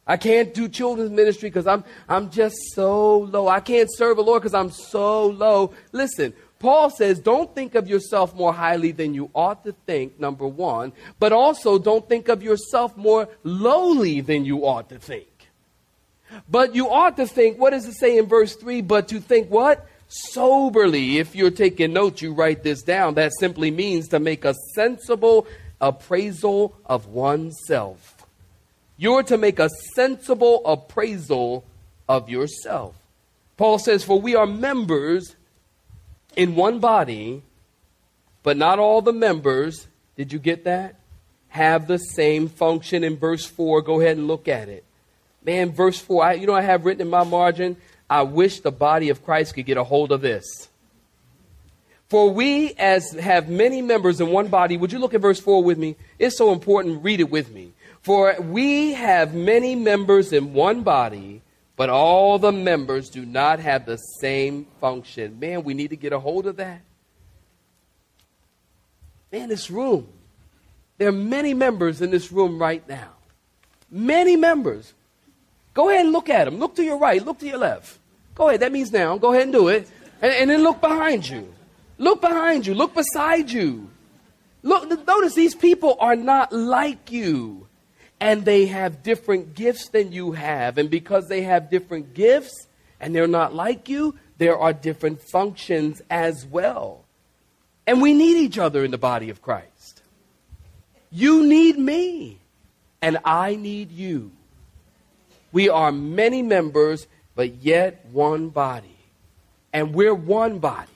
I 0.07 0.19
can't 0.19 0.53
do 0.53 0.69
children's 0.69 1.11
ministry 1.11 1.49
because 1.49 1.67
I'm, 1.67 1.83
I'm 2.09 2.31
just 2.31 2.57
so 2.75 3.19
low. 3.21 3.49
I 3.49 3.61
can't 3.61 3.89
serve 3.91 4.19
the 4.19 4.23
Lord 4.23 4.43
because 4.43 4.53
I'm 4.53 4.71
so 4.71 5.29
low. 5.29 5.73
Listen, 5.93 6.35
Paul 6.59 6.91
says, 6.91 7.19
don't 7.19 7.55
think 7.55 7.75
of 7.75 7.89
yourself 7.89 8.35
more 8.35 8.53
highly 8.53 8.93
than 8.93 9.15
you 9.15 9.31
ought 9.35 9.65
to 9.65 9.73
think, 9.87 10.21
number 10.21 10.47
one, 10.47 10.93
but 11.19 11.33
also 11.33 11.79
don't 11.79 12.07
think 12.07 12.29
of 12.29 12.43
yourself 12.43 12.97
more 12.97 13.29
lowly 13.43 14.21
than 14.21 14.45
you 14.45 14.67
ought 14.67 14.91
to 14.91 14.99
think. 14.99 15.34
But 16.49 16.75
you 16.75 16.91
ought 16.91 17.17
to 17.17 17.27
think, 17.27 17.59
what 17.59 17.71
does 17.71 17.87
it 17.87 17.95
say 17.95 18.19
in 18.19 18.27
verse 18.27 18.57
3? 18.57 18.83
But 18.83 19.09
to 19.09 19.21
think 19.21 19.51
what? 19.51 19.87
Soberly. 20.09 21.17
If 21.17 21.35
you're 21.35 21.51
taking 21.51 21.93
notes, 21.93 22.23
you 22.23 22.33
write 22.33 22.63
this 22.63 22.83
down. 22.83 23.15
That 23.15 23.33
simply 23.39 23.71
means 23.71 24.09
to 24.09 24.21
make 24.21 24.45
a 24.45 24.55
sensible 24.75 25.47
appraisal 25.81 26.77
of 26.87 27.07
oneself. 27.07 28.27
You're 28.97 29.25
to 29.25 29.37
make 29.37 29.59
a 29.59 29.69
sensible 29.95 30.63
appraisal 30.65 31.65
of 32.09 32.29
yourself. 32.29 32.95
Paul 33.57 33.79
says, 33.79 34.05
For 34.05 34.21
we 34.21 34.35
are 34.35 34.47
members 34.47 35.35
in 36.37 36.55
one 36.55 36.79
body, 36.79 37.43
but 38.43 38.57
not 38.57 38.79
all 38.79 39.03
the 39.03 39.13
members, 39.13 39.87
did 40.17 40.33
you 40.33 40.39
get 40.39 40.65
that? 40.65 40.97
Have 41.49 41.87
the 41.87 41.99
same 41.99 42.49
function 42.49 43.05
in 43.05 43.17
verse 43.17 43.47
4. 43.47 43.83
Go 43.83 44.01
ahead 44.01 44.17
and 44.17 44.27
look 44.27 44.49
at 44.49 44.69
it. 44.69 44.85
Man, 45.45 45.73
verse 45.73 45.99
4, 45.99 46.25
I, 46.25 46.33
you 46.35 46.47
know, 46.47 46.55
I 46.55 46.63
have 46.63 46.85
written 46.85 47.03
in 47.03 47.11
my 47.11 47.25
margin, 47.25 47.77
I 48.09 48.23
wish 48.23 48.61
the 48.61 48.73
body 48.73 49.11
of 49.11 49.25
Christ 49.25 49.55
could 49.55 49.67
get 49.67 49.77
a 49.77 49.85
hold 49.85 50.11
of 50.11 50.21
this. 50.21 50.69
For 52.09 52.31
we, 52.31 52.73
as 52.75 53.13
have 53.13 53.49
many 53.49 53.83
members 53.83 54.21
in 54.21 54.29
one 54.29 54.49
body, 54.49 54.77
would 54.77 54.93
you 54.93 54.99
look 54.99 55.15
at 55.15 55.21
verse 55.21 55.41
4 55.41 55.63
with 55.63 55.79
me? 55.79 55.97
It's 56.19 56.37
so 56.37 56.53
important. 56.53 57.03
Read 57.03 57.21
it 57.21 57.31
with 57.31 57.51
me. 57.51 57.73
For 58.03 58.37
we 58.41 58.93
have 58.93 59.35
many 59.35 59.75
members 59.75 60.33
in 60.33 60.53
one 60.53 60.83
body, 60.83 61.43
but 61.77 61.89
all 61.89 62.39
the 62.39 62.53
members 62.53 63.09
do 63.09 63.25
not 63.25 63.59
have 63.59 63.87
the 63.87 63.97
same 63.97 64.67
function. 64.81 65.41
Man, 65.41 65.65
we 65.65 65.75
need 65.75 65.91
to 65.91 65.97
get 65.97 66.13
a 66.13 66.19
hold 66.19 66.47
of 66.47 66.57
that. 66.57 66.83
Man, 69.33 69.49
this 69.49 69.71
room, 69.71 70.07
there 70.99 71.09
are 71.09 71.13
many 71.13 71.55
members 71.55 72.01
in 72.01 72.11
this 72.11 72.31
room 72.31 72.61
right 72.61 72.87
now. 72.89 73.09
Many 73.91 74.37
members. 74.37 74.93
Go 75.75 75.91
ahead 75.91 76.05
and 76.05 76.13
look 76.13 76.31
at 76.31 76.45
them. 76.45 76.59
Look 76.59 76.77
to 76.77 76.85
your 76.85 76.99
right, 76.99 77.25
look 77.25 77.39
to 77.41 77.47
your 77.47 77.59
left. 77.59 77.99
Go 78.35 78.49
ahead, 78.49 78.61
that 78.61 78.73
means 78.73 78.93
now. 78.93 79.19
Go 79.19 79.33
ahead 79.33 79.45
and 79.45 79.53
do 79.53 79.69
it. 79.69 79.89
And, 80.23 80.33
and 80.33 80.51
then 80.51 80.63
look 80.63 80.81
behind 80.81 81.29
you. 81.29 81.53
Look 81.99 82.21
behind 82.21 82.67
you. 82.67 82.75
Look 82.75 82.95
beside 82.95 83.51
you. 83.51 83.91
Look, 84.63 85.07
notice 85.07 85.35
these 85.35 85.55
people 85.55 85.97
are 86.01 86.17
not 86.17 86.53
like 86.53 87.13
you 87.13 87.67
and 88.21 88.45
they 88.45 88.67
have 88.67 89.03
different 89.03 89.55
gifts 89.55 89.89
than 89.89 90.13
you 90.13 90.33
have. 90.33 90.79
And 90.79 90.89
because 90.89 91.29
they 91.29 91.43
have 91.43 91.71
different 91.71 92.15
gifts 92.15 92.67
and 92.99 93.15
they're 93.15 93.27
not 93.27 93.55
like 93.55 93.89
you, 93.89 94.17
there 94.39 94.59
are 94.59 94.73
different 94.73 95.21
functions 95.21 96.01
as 96.09 96.47
well. 96.47 97.05
And 97.87 98.01
we 98.01 98.15
need 98.15 98.39
each 98.39 98.59
other 98.59 98.85
in 98.85 98.91
the 98.91 98.99
body 98.99 99.29
of 99.29 99.43
Christ. 99.43 100.03
You 101.11 101.47
need 101.47 101.79
me, 101.79 102.41
and 103.03 103.19
I 103.25 103.57
need 103.57 103.93
you. 103.93 104.33
We 105.55 105.69
are 105.69 105.93
many 105.93 106.43
members, 106.43 107.07
but 107.37 107.63
yet 107.63 108.05
one 108.11 108.49
body. 108.49 108.97
And 109.73 109.95
we're 109.95 110.13
one 110.13 110.59
body. 110.59 110.91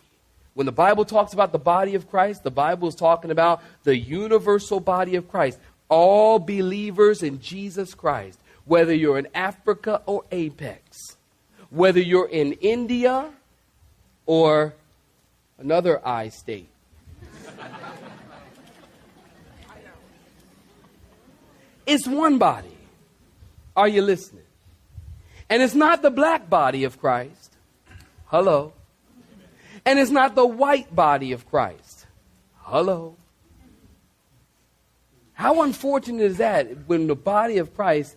When 0.54 0.66
the 0.66 0.72
Bible 0.72 1.04
talks 1.04 1.32
about 1.32 1.52
the 1.52 1.60
body 1.60 1.94
of 1.94 2.10
Christ, 2.10 2.42
the 2.42 2.50
Bible 2.50 2.88
is 2.88 2.96
talking 2.96 3.30
about 3.30 3.62
the 3.84 3.96
universal 3.96 4.80
body 4.80 5.14
of 5.14 5.28
Christ 5.28 5.60
all 5.88 6.40
believers 6.40 7.22
in 7.22 7.40
Jesus 7.40 7.94
Christ, 7.94 8.40
whether 8.64 8.92
you're 8.92 9.16
in 9.16 9.28
Africa 9.32 10.02
or 10.06 10.24
Apex, 10.32 11.16
whether 11.70 12.00
you're 12.00 12.28
in 12.28 12.54
India 12.54 13.30
or 14.26 14.74
another 15.58 16.04
I 16.04 16.30
state. 16.30 16.68
it's 21.86 22.08
one 22.08 22.38
body. 22.38 22.76
Are 23.76 23.86
you 23.86 24.02
listening? 24.02 24.42
And 25.50 25.62
it's 25.62 25.74
not 25.74 26.02
the 26.02 26.10
black 26.10 26.48
body 26.50 26.84
of 26.84 27.00
Christ. 27.00 27.56
Hello. 28.26 28.72
And 29.84 29.98
it's 29.98 30.10
not 30.10 30.34
the 30.34 30.46
white 30.46 30.94
body 30.94 31.32
of 31.32 31.48
Christ. 31.48 32.06
Hello. 32.56 33.16
How 35.32 35.62
unfortunate 35.62 36.22
is 36.22 36.36
that 36.38 36.86
when 36.86 37.06
the 37.06 37.14
body 37.14 37.58
of 37.58 37.74
Christ 37.74 38.16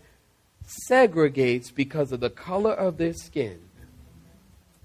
segregates 0.89 1.73
because 1.73 2.11
of 2.11 2.19
the 2.19 2.29
color 2.29 2.73
of 2.73 2.97
their 2.97 3.13
skin. 3.13 3.59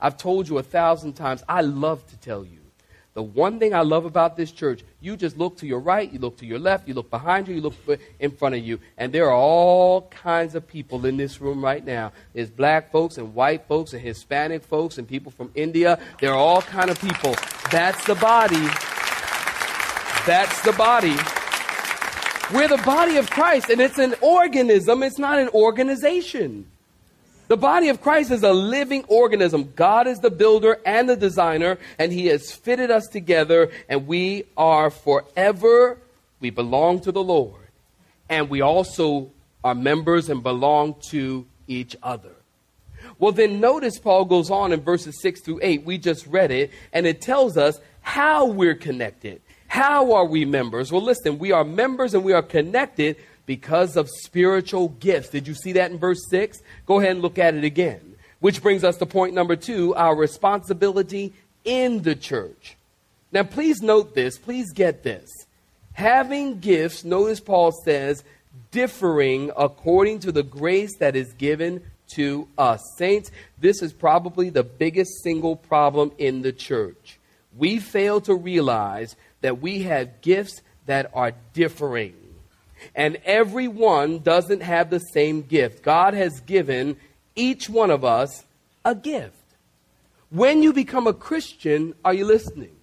I've 0.01 0.17
told 0.17 0.49
you 0.49 0.59
a 0.59 0.63
thousand 0.63 1.15
times, 1.15 1.43
I 1.49 1.63
love 1.63 2.07
to 2.09 2.17
tell 2.19 2.45
you. 2.45 2.59
The 3.17 3.23
one 3.23 3.59
thing 3.59 3.73
I 3.73 3.81
love 3.81 4.05
about 4.05 4.37
this 4.37 4.53
church, 4.53 4.85
you 5.01 5.17
just 5.17 5.39
look 5.39 5.57
to 5.61 5.67
your 5.67 5.81
right, 5.81 6.13
you 6.13 6.19
look 6.19 6.37
to 6.37 6.45
your 6.45 6.59
left, 6.59 6.87
you 6.87 6.93
look 6.93 7.09
behind 7.09 7.49
you, 7.49 7.55
you 7.55 7.63
look 7.63 7.75
in 8.21 8.31
front 8.31 8.57
of 8.57 8.63
you, 8.63 8.79
and 8.99 9.11
there 9.11 9.25
are 9.31 9.35
all 9.35 10.03
kinds 10.03 10.55
of 10.55 10.69
people 10.69 11.07
in 11.07 11.17
this 11.17 11.41
room 11.41 11.65
right 11.65 11.83
now. 11.83 12.13
There's 12.35 12.51
black 12.51 12.93
folks 12.93 13.17
and 13.17 13.35
white 13.35 13.67
folks 13.69 13.95
and 13.95 14.03
Hispanic 14.03 14.65
folks 14.65 14.99
and 14.99 15.09
people 15.09 15.33
from 15.33 15.51
India. 15.55 15.99
There 16.21 16.31
are 16.31 16.37
all 16.37 16.61
kind 16.61 16.91
of 16.91 17.01
people. 17.01 17.35
That's 17.73 18.05
the 18.05 18.17
body. 18.17 18.69
That's 20.27 20.61
the 20.61 20.75
body. 20.77 21.17
We're 22.53 22.69
the 22.69 22.83
body 22.85 23.17
of 23.17 23.31
Christ, 23.31 23.71
and 23.71 23.81
it's 23.81 23.97
an 23.97 24.15
organism, 24.21 25.03
it's 25.03 25.19
not 25.19 25.39
an 25.39 25.49
organization. 25.55 26.67
The 27.49 27.57
body 27.57 27.89
of 27.89 28.01
Christ 28.01 28.31
is 28.31 28.43
a 28.43 28.53
living 28.53 29.05
organism. 29.09 29.73
God 29.77 30.07
is 30.07 30.19
the 30.19 30.31
builder 30.31 30.81
and 30.85 31.09
the 31.09 31.17
designer, 31.17 31.79
and 31.99 32.13
He 32.13 32.27
has 32.27 32.53
fitted 32.53 32.91
us 32.91 33.07
together, 33.07 33.71
and 33.89 34.07
we 34.07 34.45
are 34.57 34.91
forever, 34.91 35.99
we 36.41 36.51
belong 36.51 37.01
to 37.01 37.13
the 37.13 37.23
Lord. 37.23 37.69
And 38.29 38.51
we 38.51 38.61
also 38.61 39.31
are 39.63 39.75
members 39.75 40.29
and 40.29 40.43
belong 40.43 40.97
to 41.11 41.47
each 41.69 41.97
other. 42.03 42.33
Well, 43.19 43.33
then 43.33 43.61
notice 43.61 43.99
Paul 43.99 44.25
goes 44.25 44.51
on 44.51 44.73
in 44.73 44.81
verses 44.81 45.21
6 45.23 45.41
through 45.41 45.61
8. 45.63 45.85
We 45.85 45.99
just 45.99 46.27
read 46.27 46.51
it, 46.51 46.73
and 46.93 47.07
it 47.07 47.21
tells 47.21 47.57
us 47.57 47.81
how 48.01 48.47
we're 48.47 48.75
connected. 48.75 49.41
How 49.69 50.13
are 50.13 50.27
we 50.27 50.45
members? 50.45 50.93
Well, 50.93 51.03
listen, 51.03 51.39
we 51.39 51.53
are 51.53 51.65
members 51.65 52.15
and 52.15 52.25
we 52.25 52.33
are 52.33 52.43
connected 52.43 53.17
because 53.47 53.97
of 53.97 54.11
spiritual 54.11 54.89
gifts. 54.89 55.31
Did 55.31 55.47
you 55.47 55.55
see 55.55 55.73
that 55.73 55.91
in 55.91 55.99
verse 55.99 56.29
6? 56.29 56.61
Go 56.85 57.01
ahead 57.01 57.13
and 57.13 57.23
look 57.23 57.39
at 57.39 57.55
it 57.55 57.65
again. 57.65 58.17
Which 58.41 58.61
brings 58.63 58.85
us 58.85 58.97
to 58.99 59.07
point 59.07 59.35
number 59.35 59.57
two 59.57 59.95
our 59.95 60.15
responsibility 60.15 61.33
in 61.65 62.03
the 62.03 62.15
church. 62.15 62.77
Now, 63.33 63.45
please 63.45 63.81
note 63.81 64.15
this, 64.15 64.39
please 64.39 64.73
get 64.73 65.03
this. 65.03 65.31
Having 65.95 66.61
gifts, 66.61 67.05
notice 67.05 67.41
Paul 67.41 67.73
says, 67.73 68.23
differing 68.71 69.51
according 69.57 70.21
to 70.21 70.33
the 70.33 70.43
grace 70.43 70.97
that 70.99 71.17
is 71.17 71.33
given 71.35 71.83
to 72.09 72.47
us. 72.59 72.81
Saints, 72.99 73.31
this 73.59 73.83
is 73.83 73.93
probably 73.93 74.51
the 74.51 74.63
biggest 74.63 75.23
single 75.23 75.57
problem 75.57 76.13
in 76.19 76.43
the 76.43 76.53
church. 76.53 77.19
We 77.57 77.79
fail 77.79 78.21
to 78.23 78.35
realize 78.35 79.17
that 79.41 79.61
we 79.61 79.83
have 79.83 80.21
gifts 80.21 80.61
that 80.87 81.11
are 81.15 81.33
differing. 81.53 82.15
And 82.95 83.17
everyone 83.25 84.21
doesn't 84.21 84.63
have 84.63 84.91
the 84.91 84.99
same 84.99 85.43
gift. 85.43 85.83
God 85.83 86.15
has 86.15 86.41
given 86.41 86.97
each 87.35 87.69
one 87.69 87.91
of 87.91 88.05
us 88.05 88.45
a 88.85 88.95
gift. 88.95 89.35
When 90.31 90.63
you 90.63 90.73
become 90.73 91.07
a 91.07 91.13
Christian, 91.13 91.95
are 92.05 92.15
you 92.15 92.25
listening? 92.25 92.77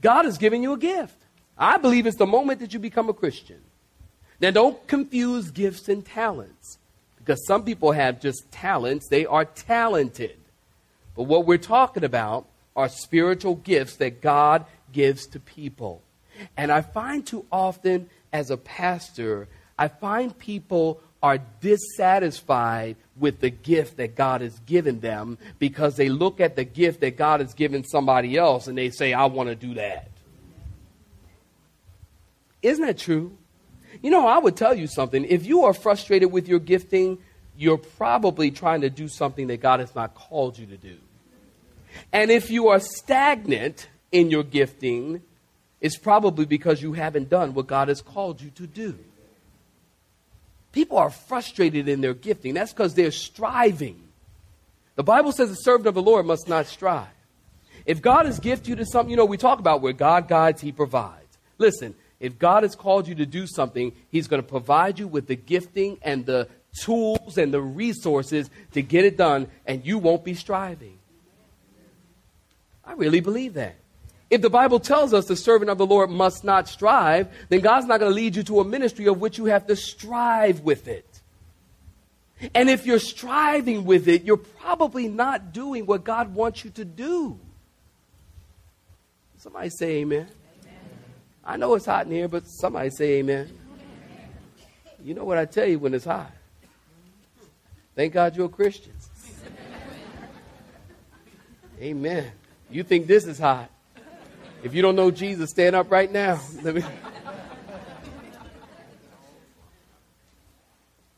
God 0.00 0.24
has 0.24 0.38
given 0.38 0.62
you 0.62 0.72
a 0.72 0.78
gift. 0.78 1.16
I 1.58 1.78
believe 1.78 2.06
it's 2.06 2.18
the 2.18 2.26
moment 2.26 2.60
that 2.60 2.74
you 2.74 2.78
become 2.78 3.08
a 3.08 3.14
Christian. 3.14 3.60
Now, 4.40 4.50
don't 4.50 4.86
confuse 4.86 5.50
gifts 5.50 5.88
and 5.88 6.04
talents 6.04 6.78
because 7.26 7.44
some 7.46 7.64
people 7.64 7.92
have 7.92 8.20
just 8.20 8.50
talents, 8.52 9.08
they 9.08 9.26
are 9.26 9.44
talented. 9.44 10.36
But 11.16 11.24
what 11.24 11.46
we're 11.46 11.58
talking 11.58 12.04
about 12.04 12.46
are 12.76 12.88
spiritual 12.88 13.56
gifts 13.56 13.96
that 13.96 14.20
God 14.20 14.66
gives 14.92 15.26
to 15.28 15.40
people. 15.40 16.02
And 16.56 16.70
I 16.70 16.82
find 16.82 17.26
too 17.26 17.46
often 17.50 18.08
as 18.32 18.50
a 18.50 18.56
pastor, 18.56 19.48
I 19.78 19.88
find 19.88 20.36
people 20.38 21.00
are 21.22 21.38
dissatisfied 21.60 22.96
with 23.16 23.40
the 23.40 23.50
gift 23.50 23.96
that 23.96 24.14
God 24.14 24.42
has 24.42 24.58
given 24.60 25.00
them 25.00 25.38
because 25.58 25.96
they 25.96 26.08
look 26.08 26.40
at 26.40 26.56
the 26.56 26.64
gift 26.64 27.00
that 27.00 27.16
God 27.16 27.40
has 27.40 27.54
given 27.54 27.84
somebody 27.84 28.36
else 28.36 28.66
and 28.66 28.76
they 28.76 28.90
say, 28.90 29.12
I 29.12 29.24
want 29.26 29.48
to 29.48 29.54
do 29.54 29.74
that. 29.74 30.10
Isn't 32.62 32.84
that 32.86 32.98
true? 32.98 33.36
You 34.02 34.10
know, 34.10 34.26
I 34.26 34.38
would 34.38 34.56
tell 34.56 34.74
you 34.74 34.86
something. 34.86 35.24
If 35.24 35.46
you 35.46 35.64
are 35.64 35.72
frustrated 35.72 36.30
with 36.30 36.48
your 36.48 36.58
gifting, 36.58 37.18
you're 37.56 37.78
probably 37.78 38.50
trying 38.50 38.82
to 38.82 38.90
do 38.90 39.08
something 39.08 39.46
that 39.46 39.60
God 39.60 39.80
has 39.80 39.94
not 39.94 40.14
called 40.14 40.58
you 40.58 40.66
to 40.66 40.76
do. 40.76 40.96
And 42.12 42.30
if 42.30 42.50
you 42.50 42.68
are 42.68 42.80
stagnant 42.80 43.88
in 44.12 44.30
your 44.30 44.42
gifting, 44.42 45.22
it's 45.80 45.96
probably 45.96 46.44
because 46.44 46.82
you 46.82 46.94
haven't 46.94 47.28
done 47.28 47.54
what 47.54 47.66
God 47.66 47.88
has 47.88 48.00
called 48.00 48.40
you 48.40 48.50
to 48.50 48.66
do. 48.66 48.98
People 50.72 50.98
are 50.98 51.10
frustrated 51.10 51.88
in 51.88 52.00
their 52.00 52.14
gifting. 52.14 52.54
That's 52.54 52.72
because 52.72 52.94
they're 52.94 53.10
striving. 53.10 54.02
The 54.94 55.02
Bible 55.02 55.32
says 55.32 55.50
the 55.50 55.56
servant 55.56 55.86
of 55.86 55.94
the 55.94 56.02
Lord 56.02 56.26
must 56.26 56.48
not 56.48 56.66
strive. 56.66 57.08
If 57.84 58.02
God 58.02 58.26
has 58.26 58.40
gifted 58.40 58.68
you 58.68 58.76
to 58.76 58.86
something, 58.86 59.10
you 59.10 59.16
know, 59.16 59.24
we 59.24 59.36
talk 59.36 59.58
about 59.58 59.80
where 59.80 59.92
God 59.92 60.28
guides, 60.28 60.60
He 60.60 60.72
provides. 60.72 61.38
Listen, 61.58 61.94
if 62.18 62.38
God 62.38 62.62
has 62.62 62.74
called 62.74 63.06
you 63.06 63.14
to 63.16 63.26
do 63.26 63.46
something, 63.46 63.92
He's 64.10 64.26
going 64.26 64.42
to 64.42 64.48
provide 64.48 64.98
you 64.98 65.06
with 65.06 65.26
the 65.28 65.36
gifting 65.36 65.98
and 66.02 66.26
the 66.26 66.48
tools 66.80 67.38
and 67.38 67.54
the 67.54 67.60
resources 67.60 68.50
to 68.72 68.82
get 68.82 69.04
it 69.04 69.16
done, 69.16 69.48
and 69.66 69.86
you 69.86 69.98
won't 69.98 70.24
be 70.24 70.34
striving. 70.34 70.98
I 72.84 72.92
really 72.92 73.20
believe 73.20 73.54
that. 73.54 73.76
If 74.28 74.42
the 74.42 74.50
Bible 74.50 74.80
tells 74.80 75.14
us 75.14 75.26
the 75.26 75.36
servant 75.36 75.70
of 75.70 75.78
the 75.78 75.86
Lord 75.86 76.10
must 76.10 76.42
not 76.42 76.68
strive, 76.68 77.28
then 77.48 77.60
God's 77.60 77.86
not 77.86 78.00
going 78.00 78.10
to 78.10 78.14
lead 78.14 78.34
you 78.34 78.42
to 78.44 78.60
a 78.60 78.64
ministry 78.64 79.06
of 79.06 79.20
which 79.20 79.38
you 79.38 79.44
have 79.46 79.66
to 79.68 79.76
strive 79.76 80.60
with 80.60 80.88
it. 80.88 81.06
And 82.54 82.68
if 82.68 82.84
you're 82.84 82.98
striving 82.98 83.84
with 83.84 84.08
it, 84.08 84.24
you're 84.24 84.36
probably 84.36 85.08
not 85.08 85.52
doing 85.52 85.86
what 85.86 86.04
God 86.04 86.34
wants 86.34 86.64
you 86.64 86.70
to 86.70 86.84
do. 86.84 87.38
Somebody 89.38 89.70
say 89.70 89.90
amen. 89.98 90.26
amen. 90.26 90.74
I 91.44 91.56
know 91.56 91.74
it's 91.74 91.86
hot 91.86 92.06
in 92.06 92.12
here, 92.12 92.28
but 92.28 92.46
somebody 92.46 92.90
say 92.90 93.18
amen. 93.18 93.56
You 95.04 95.14
know 95.14 95.24
what 95.24 95.38
I 95.38 95.44
tell 95.44 95.66
you 95.66 95.78
when 95.78 95.94
it's 95.94 96.04
hot. 96.04 96.32
Thank 97.94 98.12
God 98.12 98.36
you're 98.36 98.46
a 98.46 98.48
Christian. 98.48 98.92
amen. 101.80 102.32
You 102.68 102.82
think 102.82 103.06
this 103.06 103.24
is 103.24 103.38
hot. 103.38 103.70
If 104.66 104.74
you 104.74 104.82
don't 104.82 104.96
know 104.96 105.12
Jesus, 105.12 105.50
stand 105.50 105.76
up 105.76 105.92
right 105.92 106.10
now. 106.10 106.40
Me. 106.64 106.82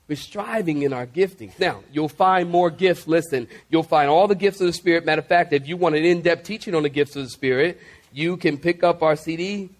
We're 0.07 0.17
striving 0.17 0.83
in 0.83 0.93
our 0.93 1.07
giftings. 1.07 1.59
Now, 1.59 1.83
you'll 1.91 2.11
find 2.11 2.51
more 2.51 2.69
gifts. 2.69 3.09
Listen, 3.09 3.49
you'll 3.71 3.85
find 3.85 4.11
all 4.11 4.29
the 4.29 4.35
gifts 4.35 4.61
of 4.61 4.67
the 4.67 4.75
Spirit. 4.75 5.07
Matter 5.07 5.21
of 5.21 5.29
fact, 5.29 5.55
if 5.55 5.67
you 5.67 5.79
want 5.79 5.95
an 5.95 6.05
in 6.05 6.21
depth 6.21 6.45
teaching 6.45 6.75
on 6.75 6.83
the 6.83 6.91
gifts 6.91 7.17
of 7.17 7.23
the 7.23 7.31
Spirit, 7.31 7.81
you 8.13 8.37
can 8.37 8.59
pick 8.59 8.85
up 8.85 9.03
our 9.03 9.17
CD 9.17 9.71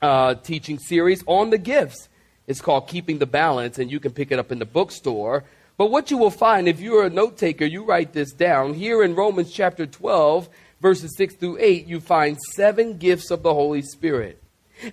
uh, 0.00 0.36
teaching 0.36 0.78
series 0.78 1.22
on 1.26 1.50
the 1.50 1.58
gifts. 1.58 2.08
It's 2.46 2.62
called 2.62 2.88
Keeping 2.88 3.18
the 3.18 3.26
Balance, 3.26 3.78
and 3.78 3.90
you 3.90 4.00
can 4.00 4.12
pick 4.12 4.32
it 4.32 4.38
up 4.38 4.50
in 4.50 4.58
the 4.58 4.64
bookstore. 4.64 5.44
But 5.76 5.90
what 5.90 6.10
you 6.10 6.16
will 6.16 6.30
find, 6.30 6.66
if 6.66 6.80
you're 6.80 7.04
a 7.04 7.10
note 7.10 7.36
taker, 7.36 7.66
you 7.66 7.84
write 7.84 8.14
this 8.14 8.32
down. 8.32 8.72
Here 8.72 9.02
in 9.02 9.14
Romans 9.14 9.52
chapter 9.52 9.84
12, 9.84 10.48
verses 10.86 11.16
6 11.16 11.34
through 11.34 11.58
8, 11.58 11.88
you 11.88 11.98
find 11.98 12.38
seven 12.54 12.96
gifts 12.96 13.32
of 13.32 13.42
the 13.42 13.52
Holy 13.52 13.82
Spirit. 13.82 14.40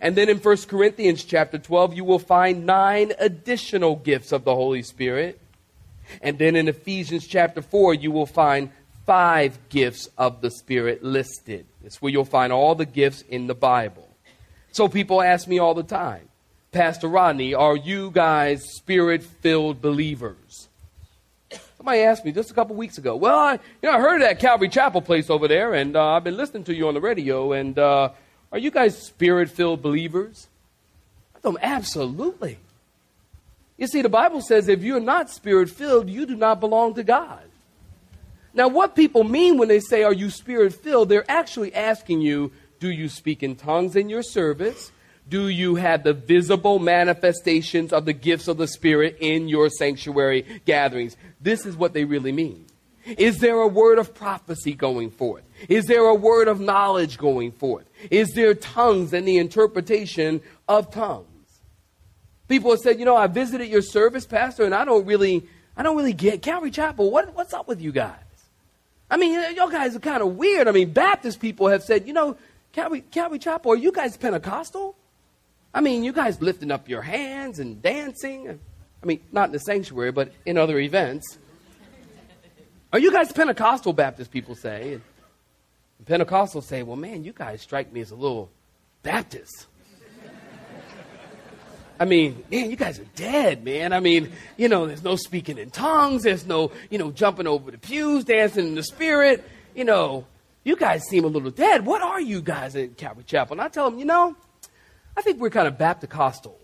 And 0.02 0.16
then 0.16 0.28
in 0.28 0.40
1 0.40 0.58
Corinthians 0.68 1.24
chapter 1.24 1.60
12, 1.60 1.94
you 1.94 2.04
will 2.04 2.18
find 2.18 2.66
nine 2.66 3.14
additional 3.20 3.96
gifts 3.98 4.32
of 4.32 4.44
the 4.44 4.56
Holy 4.56 4.82
Spirit. 4.82 5.40
And 6.20 6.40
then 6.40 6.56
in 6.56 6.68
Ephesians 6.68 7.28
chapter 7.28 7.62
4, 7.62 7.94
you 7.94 8.10
will 8.10 8.26
find 8.26 8.72
five 9.06 9.60
gifts 9.70 10.10
of 10.18 10.42
the 10.42 10.50
Spirit 10.50 11.04
listed. 11.04 11.68
It's 11.84 12.02
where 12.02 12.12
you'll 12.12 12.26
find 12.26 12.52
all 12.52 12.74
the 12.74 12.88
gifts 12.88 13.22
in 13.22 13.46
the 13.46 13.54
Bible. 13.54 14.10
So 14.72 14.88
people 14.88 15.22
ask 15.22 15.48
me 15.48 15.60
all 15.60 15.76
the 15.76 15.84
time, 15.84 16.28
Pastor 16.72 17.08
Rodney, 17.08 17.54
are 17.54 17.78
you 17.78 18.10
guys 18.10 18.64
spirit 18.78 19.22
filled 19.22 19.80
believers? 19.80 20.70
Somebody 21.84 22.04
asked 22.04 22.24
me 22.24 22.32
just 22.32 22.50
a 22.50 22.54
couple 22.54 22.78
weeks 22.78 22.98
ago. 22.98 23.18
Well, 23.18 23.38
I, 23.38 23.54
you 23.56 23.60
know, 23.84 23.92
I 23.92 24.00
heard 24.00 24.22
of 24.22 24.22
that 24.22 24.40
Calvary 24.40 24.70
Chapel 24.70 25.02
place 25.02 25.30
over 25.30 25.50
there, 25.50 25.74
and 25.74 25.98
uh, 25.98 26.12
I've 26.12 26.24
been 26.24 26.38
listening 26.38 26.64
to 26.64 26.74
you 26.74 26.88
on 26.88 26.94
the 26.94 27.02
radio. 27.02 27.52
And 27.52 27.78
uh, 27.78 28.12
are 28.54 28.58
you 28.58 28.72
guys 28.72 28.98
spirit-filled 28.98 29.82
believers? 29.82 30.48
I 31.36 31.40
told 31.40 31.56
them, 31.56 31.62
absolutely. 31.62 32.58
You 33.76 33.88
see, 33.88 34.02
the 34.02 34.08
Bible 34.08 34.40
says 34.40 34.70
if 34.70 34.82
you're 34.82 35.02
not 35.02 35.30
spirit-filled, 35.30 36.10
you 36.10 36.26
do 36.26 36.38
not 36.38 36.62
belong 36.62 36.94
to 36.94 37.04
God. 37.04 37.44
Now, 38.54 38.70
what 38.70 38.96
people 38.96 39.26
mean 39.26 39.58
when 39.58 39.68
they 39.68 39.82
say, 39.82 40.04
"Are 40.04 40.14
you 40.14 40.30
spirit-filled?" 40.30 41.10
They're 41.10 41.30
actually 41.30 41.76
asking 41.76 42.22
you, 42.22 42.54
"Do 42.80 42.90
you 42.90 43.10
speak 43.10 43.44
in 43.44 43.58
tongues 43.58 43.98
in 43.98 44.08
your 44.08 44.24
service?" 44.24 44.93
Do 45.28 45.48
you 45.48 45.76
have 45.76 46.04
the 46.04 46.14
visible 46.14 46.80
manifestations 46.80 47.94
of 47.94 48.06
the 48.06 48.14
gifts 48.14 48.48
of 48.48 48.58
the 48.58 48.68
Spirit 48.68 49.18
in 49.20 49.48
your 49.48 49.70
sanctuary 49.70 50.62
gatherings? 50.66 51.16
This 51.40 51.66
is 51.66 51.76
what 51.76 51.94
they 51.94 52.04
really 52.04 52.32
mean. 52.32 52.66
Is 53.06 53.40
there 53.40 53.60
a 53.60 53.68
word 53.68 54.00
of 54.00 54.14
prophecy 54.14 54.74
going 54.74 55.12
forth? 55.12 55.44
Is 55.68 55.86
there 55.86 56.06
a 56.06 56.16
word 56.16 56.48
of 56.48 56.60
knowledge 56.60 57.18
going 57.18 57.52
forth? 57.52 57.86
Is 58.10 58.34
there 58.34 58.54
tongues 58.54 59.14
and 59.14 59.28
the 59.28 59.38
interpretation 59.38 60.42
of 60.68 60.90
tongues? 60.92 61.28
People 62.48 62.72
have 62.72 62.80
said, 62.80 63.00
you 63.00 63.06
know, 63.06 63.16
I 63.16 63.28
visited 63.28 63.68
your 63.68 63.82
service, 63.82 64.26
Pastor, 64.26 64.64
and 64.64 64.76
I 64.76 64.86
don't 64.86 65.06
really, 65.06 65.44
I 65.76 65.84
don't 65.84 65.98
really 65.98 66.14
get 66.14 66.42
Calvary 66.42 66.72
Chapel. 66.72 67.12
What, 67.12 67.34
what's 67.36 67.54
up 67.54 67.68
with 67.68 67.82
you 67.82 67.92
guys? 67.92 68.16
I 69.10 69.18
mean, 69.18 69.34
y'all 69.56 69.70
guys 69.70 69.96
are 69.96 70.00
kind 70.00 70.22
of 70.22 70.36
weird. 70.36 70.68
I 70.68 70.72
mean, 70.72 70.92
Baptist 70.92 71.40
people 71.40 71.68
have 71.68 71.84
said, 71.84 72.08
you 72.08 72.14
know, 72.14 72.38
Calvary, 72.72 73.02
Calvary 73.02 73.40
Chapel, 73.40 73.72
are 73.72 73.78
you 73.78 73.92
guys 73.92 74.18
Pentecostal? 74.18 74.96
I 75.74 75.82
mean, 75.82 76.04
you 76.04 76.14
guys 76.14 76.42
lifting 76.42 76.72
up 76.72 76.88
your 76.88 77.02
hands 77.02 77.60
and 77.60 77.82
dancing. 77.82 78.60
I 79.02 79.06
mean, 79.06 79.22
not 79.32 79.48
in 79.50 79.54
the 79.54 79.60
sanctuary, 79.60 80.12
but 80.12 80.32
in 80.46 80.58
other 80.58 80.80
events. 80.80 81.40
Are 82.92 83.00
you 83.00 83.12
guys 83.12 83.32
Pentecostal 83.32 83.92
Baptist 83.92 84.30
people 84.30 84.54
say? 84.54 85.00
And 85.98 86.06
Pentecostals 86.06 86.66
say, 86.66 86.84
well, 86.84 86.96
man, 86.96 87.24
you 87.24 87.34
guys 87.34 87.62
strike 87.62 87.92
me 87.92 88.02
as 88.02 88.12
a 88.12 88.16
little 88.16 88.52
Baptist. 89.02 89.68
I 92.00 92.06
mean, 92.06 92.44
man, 92.52 92.70
you 92.70 92.76
guys 92.76 93.00
are 93.00 93.08
dead, 93.16 93.64
man. 93.64 93.94
I 93.94 94.00
mean, 94.00 94.32
you 94.58 94.68
know, 94.68 94.88
there's 94.88 95.04
no 95.04 95.16
speaking 95.16 95.58
in 95.58 95.70
tongues. 95.72 96.24
There's 96.24 96.46
no, 96.46 96.72
you 96.90 96.98
know, 96.98 97.12
jumping 97.12 97.48
over 97.48 97.72
the 97.72 97.78
pews, 97.78 98.26
dancing 98.26 98.68
in 98.68 98.76
the 98.76 98.84
spirit. 98.84 99.44
You 99.76 99.86
know, 99.86 100.26
you 100.64 100.76
guys 100.76 101.04
seem 101.04 101.24
a 101.24 101.28
little 101.28 101.52
dead. 101.52 101.86
What 101.86 102.02
are 102.02 102.22
you 102.22 102.42
guys 102.42 102.76
at 102.76 102.98
Calvary 102.98 103.24
Chapel? 103.26 103.54
And 103.54 103.62
I 103.62 103.70
tell 103.70 103.90
them, 103.90 104.00
you 104.00 104.06
know, 104.06 104.36
I 105.16 105.22
think 105.22 105.40
we're 105.40 105.50
kind 105.50 105.68
of 105.68 105.78
Baptist-costal. 105.78 106.60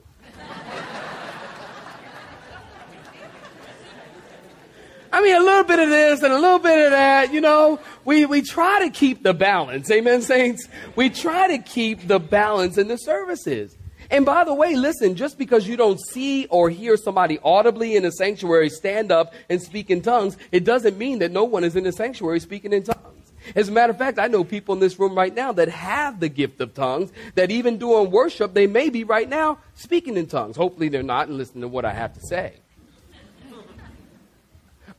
I 5.11 5.21
mean, 5.21 5.35
a 5.35 5.39
little 5.39 5.63
bit 5.63 5.79
of 5.79 5.89
this 5.89 6.21
and 6.21 6.31
a 6.31 6.39
little 6.39 6.59
bit 6.59 6.85
of 6.85 6.91
that, 6.91 7.33
you 7.33 7.41
know. 7.41 7.79
We, 8.05 8.25
we 8.25 8.41
try 8.41 8.79
to 8.85 8.91
keep 8.91 9.23
the 9.23 9.33
balance. 9.33 9.89
Amen, 9.89 10.21
saints? 10.21 10.67
We 10.95 11.09
try 11.09 11.47
to 11.47 11.57
keep 11.57 12.07
the 12.07 12.19
balance 12.19 12.77
in 12.77 12.87
the 12.87 12.97
services. 12.97 13.75
And 14.11 14.25
by 14.25 14.43
the 14.43 14.53
way, 14.53 14.75
listen, 14.75 15.15
just 15.15 15.37
because 15.37 15.67
you 15.67 15.77
don't 15.77 15.99
see 15.99 16.45
or 16.47 16.69
hear 16.69 16.95
somebody 16.97 17.39
audibly 17.43 17.95
in 17.95 18.03
the 18.03 18.11
sanctuary 18.11 18.69
stand 18.69 19.11
up 19.11 19.33
and 19.49 19.61
speak 19.61 19.89
in 19.89 20.01
tongues, 20.01 20.37
it 20.51 20.63
doesn't 20.63 20.97
mean 20.97 21.19
that 21.19 21.31
no 21.31 21.43
one 21.43 21.63
is 21.63 21.75
in 21.75 21.83
the 21.83 21.91
sanctuary 21.91 22.39
speaking 22.39 22.73
in 22.73 22.83
tongues. 22.83 23.08
As 23.55 23.69
a 23.69 23.71
matter 23.71 23.91
of 23.91 23.97
fact, 23.97 24.19
I 24.19 24.27
know 24.27 24.43
people 24.43 24.73
in 24.73 24.79
this 24.79 24.99
room 24.99 25.15
right 25.15 25.33
now 25.33 25.51
that 25.53 25.69
have 25.69 26.19
the 26.19 26.29
gift 26.29 26.61
of 26.61 26.73
tongues, 26.73 27.11
that 27.35 27.51
even 27.51 27.77
during 27.77 28.11
worship, 28.11 28.53
they 28.53 28.67
may 28.67 28.89
be 28.89 29.03
right 29.03 29.27
now 29.27 29.59
speaking 29.75 30.17
in 30.17 30.27
tongues. 30.27 30.55
Hopefully, 30.55 30.89
they're 30.89 31.03
not 31.03 31.27
and 31.27 31.37
listening 31.37 31.61
to 31.61 31.67
what 31.67 31.85
I 31.85 31.93
have 31.93 32.13
to 32.13 32.21
say. 32.21 32.53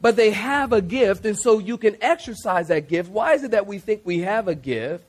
But 0.01 0.17
they 0.17 0.31
have 0.31 0.73
a 0.73 0.81
gift, 0.81 1.27
and 1.27 1.39
so 1.39 1.59
you 1.59 1.77
can 1.77 1.97
exercise 2.01 2.69
that 2.69 2.89
gift. 2.89 3.11
Why 3.11 3.35
is 3.35 3.45
it 3.45 3.51
that 3.51 3.67
we 3.67 3.79
think 3.79 4.03
we 4.05 4.21
have 4.21 4.49
a 4.49 4.55
gift 4.55 5.05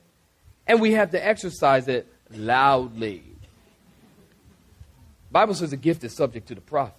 and 0.66 0.80
we 0.80 0.92
have 0.92 1.12
to 1.12 1.26
exercise 1.26 1.88
it 1.88 2.06
loudly? 2.30 3.24
Bible 5.30 5.54
says 5.54 5.72
a 5.72 5.78
gift 5.78 6.04
is 6.04 6.14
subject 6.14 6.48
to 6.48 6.54
the 6.54 6.60
prophet. 6.60 6.94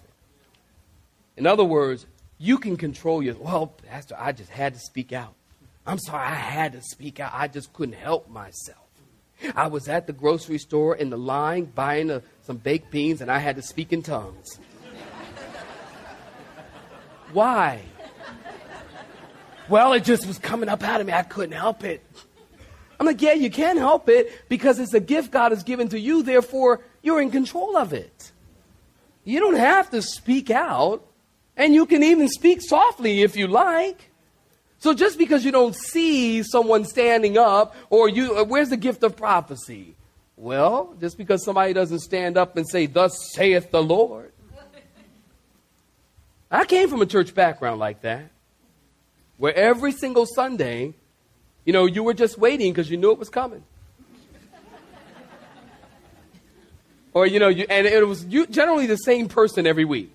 In 1.36 1.46
other 1.46 1.64
words, 1.64 2.04
you 2.38 2.58
can 2.58 2.76
control 2.76 3.22
your, 3.22 3.36
well, 3.36 3.68
Pastor, 3.68 4.16
I 4.18 4.32
just 4.32 4.50
had 4.50 4.74
to 4.74 4.80
speak 4.80 5.12
out. 5.12 5.34
I'm 5.86 5.98
sorry, 5.98 6.26
I 6.26 6.34
had 6.34 6.72
to 6.72 6.82
speak 6.82 7.20
out. 7.20 7.32
I 7.34 7.48
just 7.48 7.72
couldn't 7.72 7.94
help 7.94 8.28
myself. 8.28 8.78
I 9.54 9.66
was 9.66 9.88
at 9.88 10.06
the 10.06 10.12
grocery 10.12 10.58
store 10.58 10.96
in 10.96 11.10
the 11.10 11.18
line 11.18 11.64
buying 11.66 12.10
a, 12.10 12.22
some 12.42 12.56
baked 12.56 12.90
beans 12.90 13.20
and 13.20 13.30
I 13.30 13.38
had 13.38 13.56
to 13.56 13.62
speak 13.62 13.92
in 13.92 14.02
tongues. 14.02 14.58
Why? 17.32 17.82
Well, 19.68 19.92
it 19.92 20.04
just 20.04 20.26
was 20.26 20.38
coming 20.38 20.68
up 20.68 20.82
out 20.82 21.00
of 21.00 21.06
me. 21.06 21.12
I 21.12 21.22
couldn't 21.22 21.56
help 21.56 21.84
it. 21.84 22.04
I'm 22.98 23.06
like, 23.06 23.20
yeah, 23.20 23.32
you 23.32 23.50
can't 23.50 23.78
help 23.78 24.08
it 24.08 24.48
because 24.48 24.78
it's 24.78 24.94
a 24.94 25.00
gift 25.00 25.30
God 25.32 25.52
has 25.52 25.64
given 25.64 25.88
to 25.88 25.98
you. 25.98 26.22
Therefore, 26.22 26.80
you're 27.02 27.20
in 27.20 27.30
control 27.30 27.76
of 27.76 27.92
it. 27.92 28.30
You 29.24 29.40
don't 29.40 29.56
have 29.56 29.90
to 29.90 30.00
speak 30.00 30.50
out, 30.50 31.04
and 31.56 31.74
you 31.74 31.86
can 31.86 32.02
even 32.02 32.28
speak 32.28 32.60
softly 32.62 33.22
if 33.22 33.36
you 33.36 33.46
like. 33.48 34.10
So 34.84 34.92
just 34.92 35.16
because 35.16 35.46
you 35.46 35.50
don't 35.50 35.74
see 35.74 36.42
someone 36.42 36.84
standing 36.84 37.38
up, 37.38 37.74
or 37.88 38.06
you, 38.06 38.36
uh, 38.36 38.44
where's 38.44 38.68
the 38.68 38.76
gift 38.76 39.02
of 39.02 39.16
prophecy? 39.16 39.94
Well, 40.36 40.94
just 41.00 41.16
because 41.16 41.42
somebody 41.42 41.72
doesn't 41.72 42.00
stand 42.00 42.36
up 42.36 42.58
and 42.58 42.68
say, 42.68 42.84
Thus 42.84 43.32
saith 43.32 43.70
the 43.70 43.82
Lord. 43.82 44.30
I 46.50 46.66
came 46.66 46.90
from 46.90 47.00
a 47.00 47.06
church 47.06 47.34
background 47.34 47.80
like 47.80 48.02
that, 48.02 48.30
where 49.38 49.54
every 49.54 49.90
single 49.90 50.26
Sunday, 50.26 50.92
you 51.64 51.72
know, 51.72 51.86
you 51.86 52.02
were 52.02 52.12
just 52.12 52.36
waiting 52.36 52.70
because 52.70 52.90
you 52.90 52.98
knew 52.98 53.10
it 53.10 53.18
was 53.18 53.30
coming. 53.30 53.64
or, 57.14 57.26
you 57.26 57.38
know, 57.38 57.48
you, 57.48 57.64
and 57.70 57.86
it 57.86 58.06
was 58.06 58.26
you, 58.26 58.46
generally 58.48 58.84
the 58.84 58.96
same 58.96 59.28
person 59.28 59.66
every 59.66 59.86
week. 59.86 60.12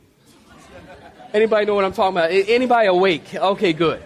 Anybody 1.33 1.65
know 1.65 1.73
what 1.73 1.85
I'm 1.85 1.93
talking 1.93 2.15
about? 2.15 2.29
Anybody 2.29 2.87
awake? 2.87 3.33
Okay, 3.33 3.73
good. 3.73 4.03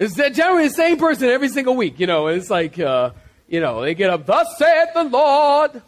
It's 0.00 0.14
generally 0.14 0.68
the 0.68 0.74
same 0.74 0.96
person 0.96 1.28
every 1.28 1.50
single 1.50 1.76
week. 1.76 2.00
You 2.00 2.06
know, 2.06 2.28
it's 2.28 2.48
like, 2.48 2.78
uh, 2.78 3.10
you 3.46 3.60
know, 3.60 3.82
they 3.82 3.94
get 3.94 4.08
up, 4.08 4.24
thus 4.24 4.46
saith 4.56 4.94
the 4.94 5.04
Lord, 5.04 5.82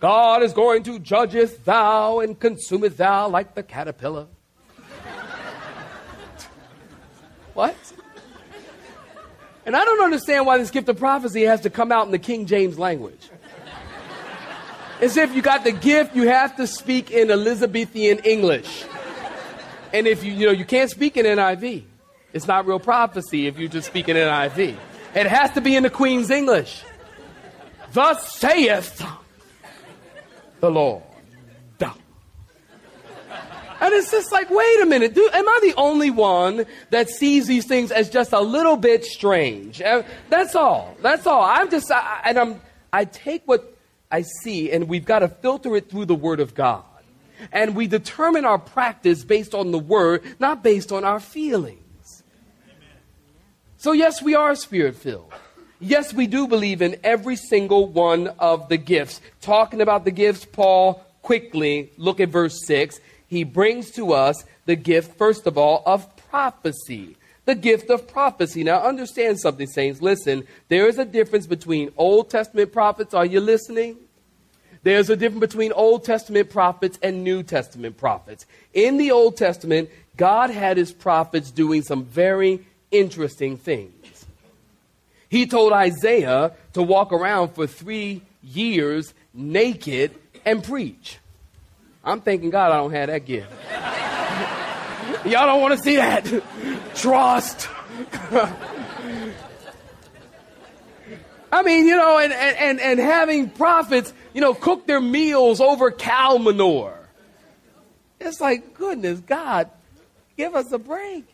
God 0.00 0.42
is 0.42 0.54
going 0.54 0.82
to 0.84 0.98
judgeth 0.98 1.62
thou 1.66 2.20
and 2.20 2.40
consumeth 2.40 2.96
thou 2.96 3.28
like 3.28 3.54
the 3.54 3.62
caterpillar. 3.62 4.28
what? 7.52 7.76
And 9.66 9.76
I 9.76 9.84
don't 9.84 10.02
understand 10.02 10.46
why 10.46 10.56
this 10.56 10.70
gift 10.70 10.88
of 10.88 10.98
prophecy 10.98 11.42
has 11.42 11.60
to 11.60 11.70
come 11.70 11.92
out 11.92 12.06
in 12.06 12.12
the 12.12 12.18
King 12.18 12.46
James 12.46 12.78
language. 12.78 13.28
As 15.02 15.18
if 15.18 15.36
you 15.36 15.42
got 15.42 15.64
the 15.64 15.72
gift, 15.72 16.16
you 16.16 16.28
have 16.28 16.56
to 16.56 16.66
speak 16.66 17.10
in 17.10 17.30
Elizabethan 17.30 18.20
English. 18.24 18.86
And 19.92 20.06
if 20.06 20.24
you, 20.24 20.32
you 20.32 20.46
know, 20.46 20.52
you 20.52 20.64
can't 20.64 20.88
speak 20.88 21.18
in 21.18 21.26
NIV. 21.26 21.84
It's 22.32 22.46
not 22.46 22.66
real 22.66 22.80
prophecy 22.80 23.46
if 23.46 23.58
you 23.58 23.68
just 23.68 23.86
speak 23.86 24.08
in 24.08 24.16
NIV. 24.16 24.76
It 25.14 25.26
has 25.26 25.50
to 25.52 25.60
be 25.60 25.76
in 25.76 25.82
the 25.82 25.90
Queen's 25.90 26.30
English. 26.30 26.82
Thus 27.92 28.36
saith 28.38 29.04
the 30.60 30.70
Lord. 30.70 31.02
And 33.82 33.92
it's 33.94 34.12
just 34.12 34.30
like, 34.30 34.48
wait 34.48 34.80
a 34.80 34.86
minute, 34.86 35.12
dude, 35.12 35.34
am 35.34 35.48
I 35.48 35.58
the 35.60 35.74
only 35.76 36.12
one 36.12 36.66
that 36.90 37.10
sees 37.10 37.48
these 37.48 37.66
things 37.66 37.90
as 37.90 38.08
just 38.10 38.32
a 38.32 38.40
little 38.40 38.76
bit 38.76 39.04
strange? 39.04 39.82
Uh, 39.82 40.04
that's 40.28 40.54
all. 40.54 40.96
That's 41.02 41.26
all. 41.26 41.42
I'm 41.42 41.68
just, 41.68 41.90
I, 41.90 42.20
and 42.26 42.38
I'm, 42.38 42.60
I 42.92 43.06
take 43.06 43.42
what 43.44 43.76
I 44.08 44.22
see 44.22 44.70
and 44.70 44.88
we've 44.88 45.04
got 45.04 45.18
to 45.18 45.28
filter 45.28 45.74
it 45.74 45.90
through 45.90 46.04
the 46.04 46.14
Word 46.14 46.38
of 46.38 46.54
God. 46.54 46.84
And 47.50 47.74
we 47.74 47.88
determine 47.88 48.44
our 48.44 48.58
practice 48.58 49.24
based 49.24 49.52
on 49.52 49.72
the 49.72 49.80
Word, 49.80 50.22
not 50.38 50.62
based 50.62 50.92
on 50.92 51.02
our 51.02 51.18
feelings. 51.18 51.81
So, 53.82 53.90
yes, 53.90 54.22
we 54.22 54.36
are 54.36 54.54
spirit 54.54 54.94
filled. 54.94 55.32
Yes, 55.80 56.14
we 56.14 56.28
do 56.28 56.46
believe 56.46 56.82
in 56.82 57.00
every 57.02 57.34
single 57.34 57.88
one 57.88 58.28
of 58.38 58.68
the 58.68 58.76
gifts. 58.76 59.20
Talking 59.40 59.80
about 59.80 60.04
the 60.04 60.12
gifts, 60.12 60.44
Paul 60.44 61.04
quickly, 61.22 61.90
look 61.96 62.20
at 62.20 62.28
verse 62.28 62.64
6. 62.64 63.00
He 63.26 63.42
brings 63.42 63.90
to 63.96 64.12
us 64.12 64.44
the 64.66 64.76
gift, 64.76 65.18
first 65.18 65.48
of 65.48 65.58
all, 65.58 65.82
of 65.84 66.14
prophecy. 66.30 67.16
The 67.44 67.56
gift 67.56 67.90
of 67.90 68.06
prophecy. 68.06 68.62
Now, 68.62 68.82
understand 68.82 69.40
something, 69.40 69.66
saints. 69.66 70.00
Listen, 70.00 70.46
there 70.68 70.86
is 70.86 71.00
a 71.00 71.04
difference 71.04 71.48
between 71.48 71.90
Old 71.96 72.30
Testament 72.30 72.72
prophets. 72.72 73.14
Are 73.14 73.26
you 73.26 73.40
listening? 73.40 73.96
There's 74.84 75.10
a 75.10 75.16
difference 75.16 75.40
between 75.40 75.72
Old 75.72 76.04
Testament 76.04 76.50
prophets 76.50 77.00
and 77.02 77.24
New 77.24 77.42
Testament 77.42 77.96
prophets. 77.96 78.46
In 78.74 78.96
the 78.96 79.10
Old 79.10 79.36
Testament, 79.36 79.90
God 80.16 80.50
had 80.50 80.76
his 80.76 80.92
prophets 80.92 81.50
doing 81.50 81.82
some 81.82 82.04
very 82.04 82.64
interesting 82.92 83.56
things. 83.56 84.26
He 85.28 85.46
told 85.46 85.72
Isaiah 85.72 86.52
to 86.74 86.82
walk 86.82 87.12
around 87.12 87.54
for 87.54 87.66
three 87.66 88.22
years 88.42 89.14
naked 89.34 90.14
and 90.44 90.62
preach. 90.62 91.18
I'm 92.04 92.20
thanking 92.20 92.50
God 92.50 92.70
I 92.70 92.76
don't 92.76 92.92
have 92.92 93.08
that 93.08 93.24
gift. 93.24 93.50
Y'all 95.24 95.46
don't 95.46 95.60
want 95.60 95.78
to 95.78 95.82
see 95.82 95.96
that. 95.96 96.24
Trust. 96.94 97.68
I 101.52 101.62
mean, 101.62 101.86
you 101.86 101.96
know, 101.96 102.18
and, 102.18 102.32
and, 102.32 102.80
and 102.80 102.98
having 102.98 103.50
prophets, 103.50 104.12
you 104.32 104.40
know, 104.40 104.54
cook 104.54 104.86
their 104.86 105.00
meals 105.00 105.60
over 105.60 105.90
cow 105.90 106.38
manure. 106.38 106.98
It's 108.20 108.40
like, 108.40 108.74
goodness, 108.74 109.20
God, 109.20 109.68
give 110.36 110.54
us 110.54 110.72
a 110.72 110.78
break. 110.78 111.24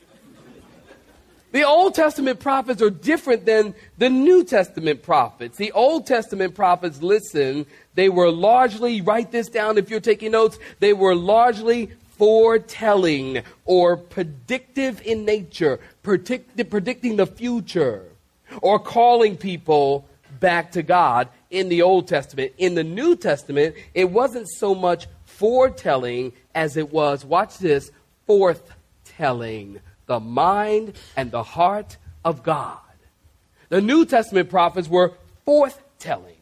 The 1.51 1.67
Old 1.67 1.95
Testament 1.95 2.41
prophets 2.41 2.83
are 2.83 2.91
different 2.91 3.47
than 3.47 3.75
the 3.97 4.11
New 4.11 4.45
Testament 4.45 5.03
prophets. 5.03 5.57
The 5.57 5.73
Old 5.73 6.07
Testament 6.07 6.55
prophets, 6.55 7.01
listen, 7.03 7.65
they 7.95 8.11
were 8.11 8.31
largely, 8.31 9.01
write 9.01 9.33
this 9.33 9.49
down 9.49 9.79
if 9.79 9.89
you're 9.89 10.01
taking 10.01 10.33
notes, 10.33 10.59
they 10.81 10.93
were 10.93 11.15
largely 11.15 11.91
foretelling 12.19 13.43
or 13.65 13.97
predictive 13.97 15.01
in 15.07 15.25
nature, 15.25 15.81
predict, 16.03 16.69
predicting 16.69 17.17
the 17.17 17.27
future, 17.27 18.05
or 18.61 18.79
calling 18.79 19.37
people 19.37 20.07
back 20.41 20.73
to 20.73 20.83
God 20.83 21.29
in 21.51 21.71
the 21.71 21.81
Old 21.81 22.09
Testament. 22.09 22.53
In 22.59 22.75
the 22.75 22.85
New 22.85 23.17
Testament, 23.17 23.75
it 23.95 24.11
wasn't 24.11 24.49
so 24.49 24.75
much 24.75 25.07
foretelling 25.25 26.35
as 26.55 26.77
it 26.77 26.93
was, 26.93 27.25
watch 27.25 27.57
this, 27.57 27.91
forthtelling 28.29 29.81
the 30.09 30.19
mind 30.19 30.95
and 31.17 31.31
the 31.31 31.45
heart 31.45 31.97
of 32.25 32.43
God. 32.43 32.79
The 33.69 33.81
New 33.81 34.05
Testament 34.05 34.51
prophets 34.51 34.89
were 34.89 35.13
forthtelling. 35.47 36.35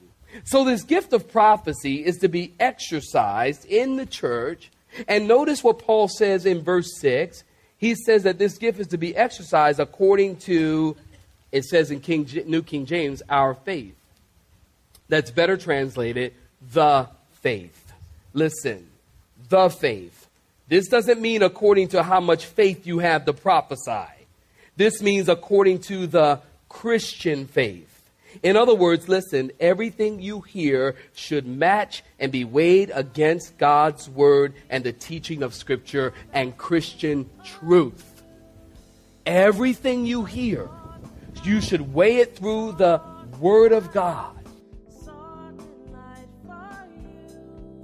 So, 0.44 0.64
this 0.64 0.82
gift 0.82 1.12
of 1.12 1.30
prophecy 1.30 2.04
is 2.04 2.18
to 2.18 2.28
be 2.28 2.54
exercised 2.58 3.64
in 3.66 3.96
the 3.96 4.06
church. 4.06 4.70
And 5.08 5.28
notice 5.28 5.62
what 5.62 5.80
Paul 5.80 6.08
says 6.08 6.46
in 6.46 6.62
verse 6.62 6.98
6. 7.00 7.42
He 7.78 7.94
says 7.94 8.22
that 8.22 8.38
this 8.38 8.56
gift 8.56 8.80
is 8.80 8.86
to 8.88 8.98
be 8.98 9.14
exercised 9.14 9.80
according 9.80 10.36
to, 10.36 10.96
it 11.52 11.64
says 11.64 11.90
in 11.90 12.00
King, 12.00 12.28
New 12.46 12.62
King 12.62 12.86
James, 12.86 13.22
our 13.28 13.54
faith. 13.54 13.94
That's 15.08 15.30
better 15.30 15.56
translated, 15.56 16.32
the 16.72 17.08
faith. 17.32 17.92
Listen, 18.32 18.86
the 19.48 19.68
faith. 19.68 20.25
This 20.68 20.88
doesn't 20.88 21.20
mean 21.20 21.42
according 21.42 21.88
to 21.88 22.02
how 22.02 22.20
much 22.20 22.44
faith 22.44 22.86
you 22.86 22.98
have 22.98 23.24
to 23.26 23.32
prophesy. 23.32 24.06
This 24.76 25.00
means 25.00 25.28
according 25.28 25.80
to 25.82 26.06
the 26.06 26.40
Christian 26.68 27.46
faith. 27.46 27.92
In 28.42 28.56
other 28.56 28.74
words, 28.74 29.08
listen, 29.08 29.52
everything 29.58 30.20
you 30.20 30.40
hear 30.40 30.96
should 31.14 31.46
match 31.46 32.02
and 32.18 32.30
be 32.30 32.44
weighed 32.44 32.90
against 32.92 33.56
God's 33.56 34.10
word 34.10 34.54
and 34.68 34.84
the 34.84 34.92
teaching 34.92 35.42
of 35.42 35.54
Scripture 35.54 36.12
and 36.32 36.56
Christian 36.58 37.30
truth. 37.44 38.22
Everything 39.24 40.04
you 40.04 40.24
hear, 40.24 40.68
you 41.44 41.60
should 41.60 41.94
weigh 41.94 42.16
it 42.18 42.36
through 42.36 42.72
the 42.72 43.00
word 43.40 43.72
of 43.72 43.92
God. 43.92 44.35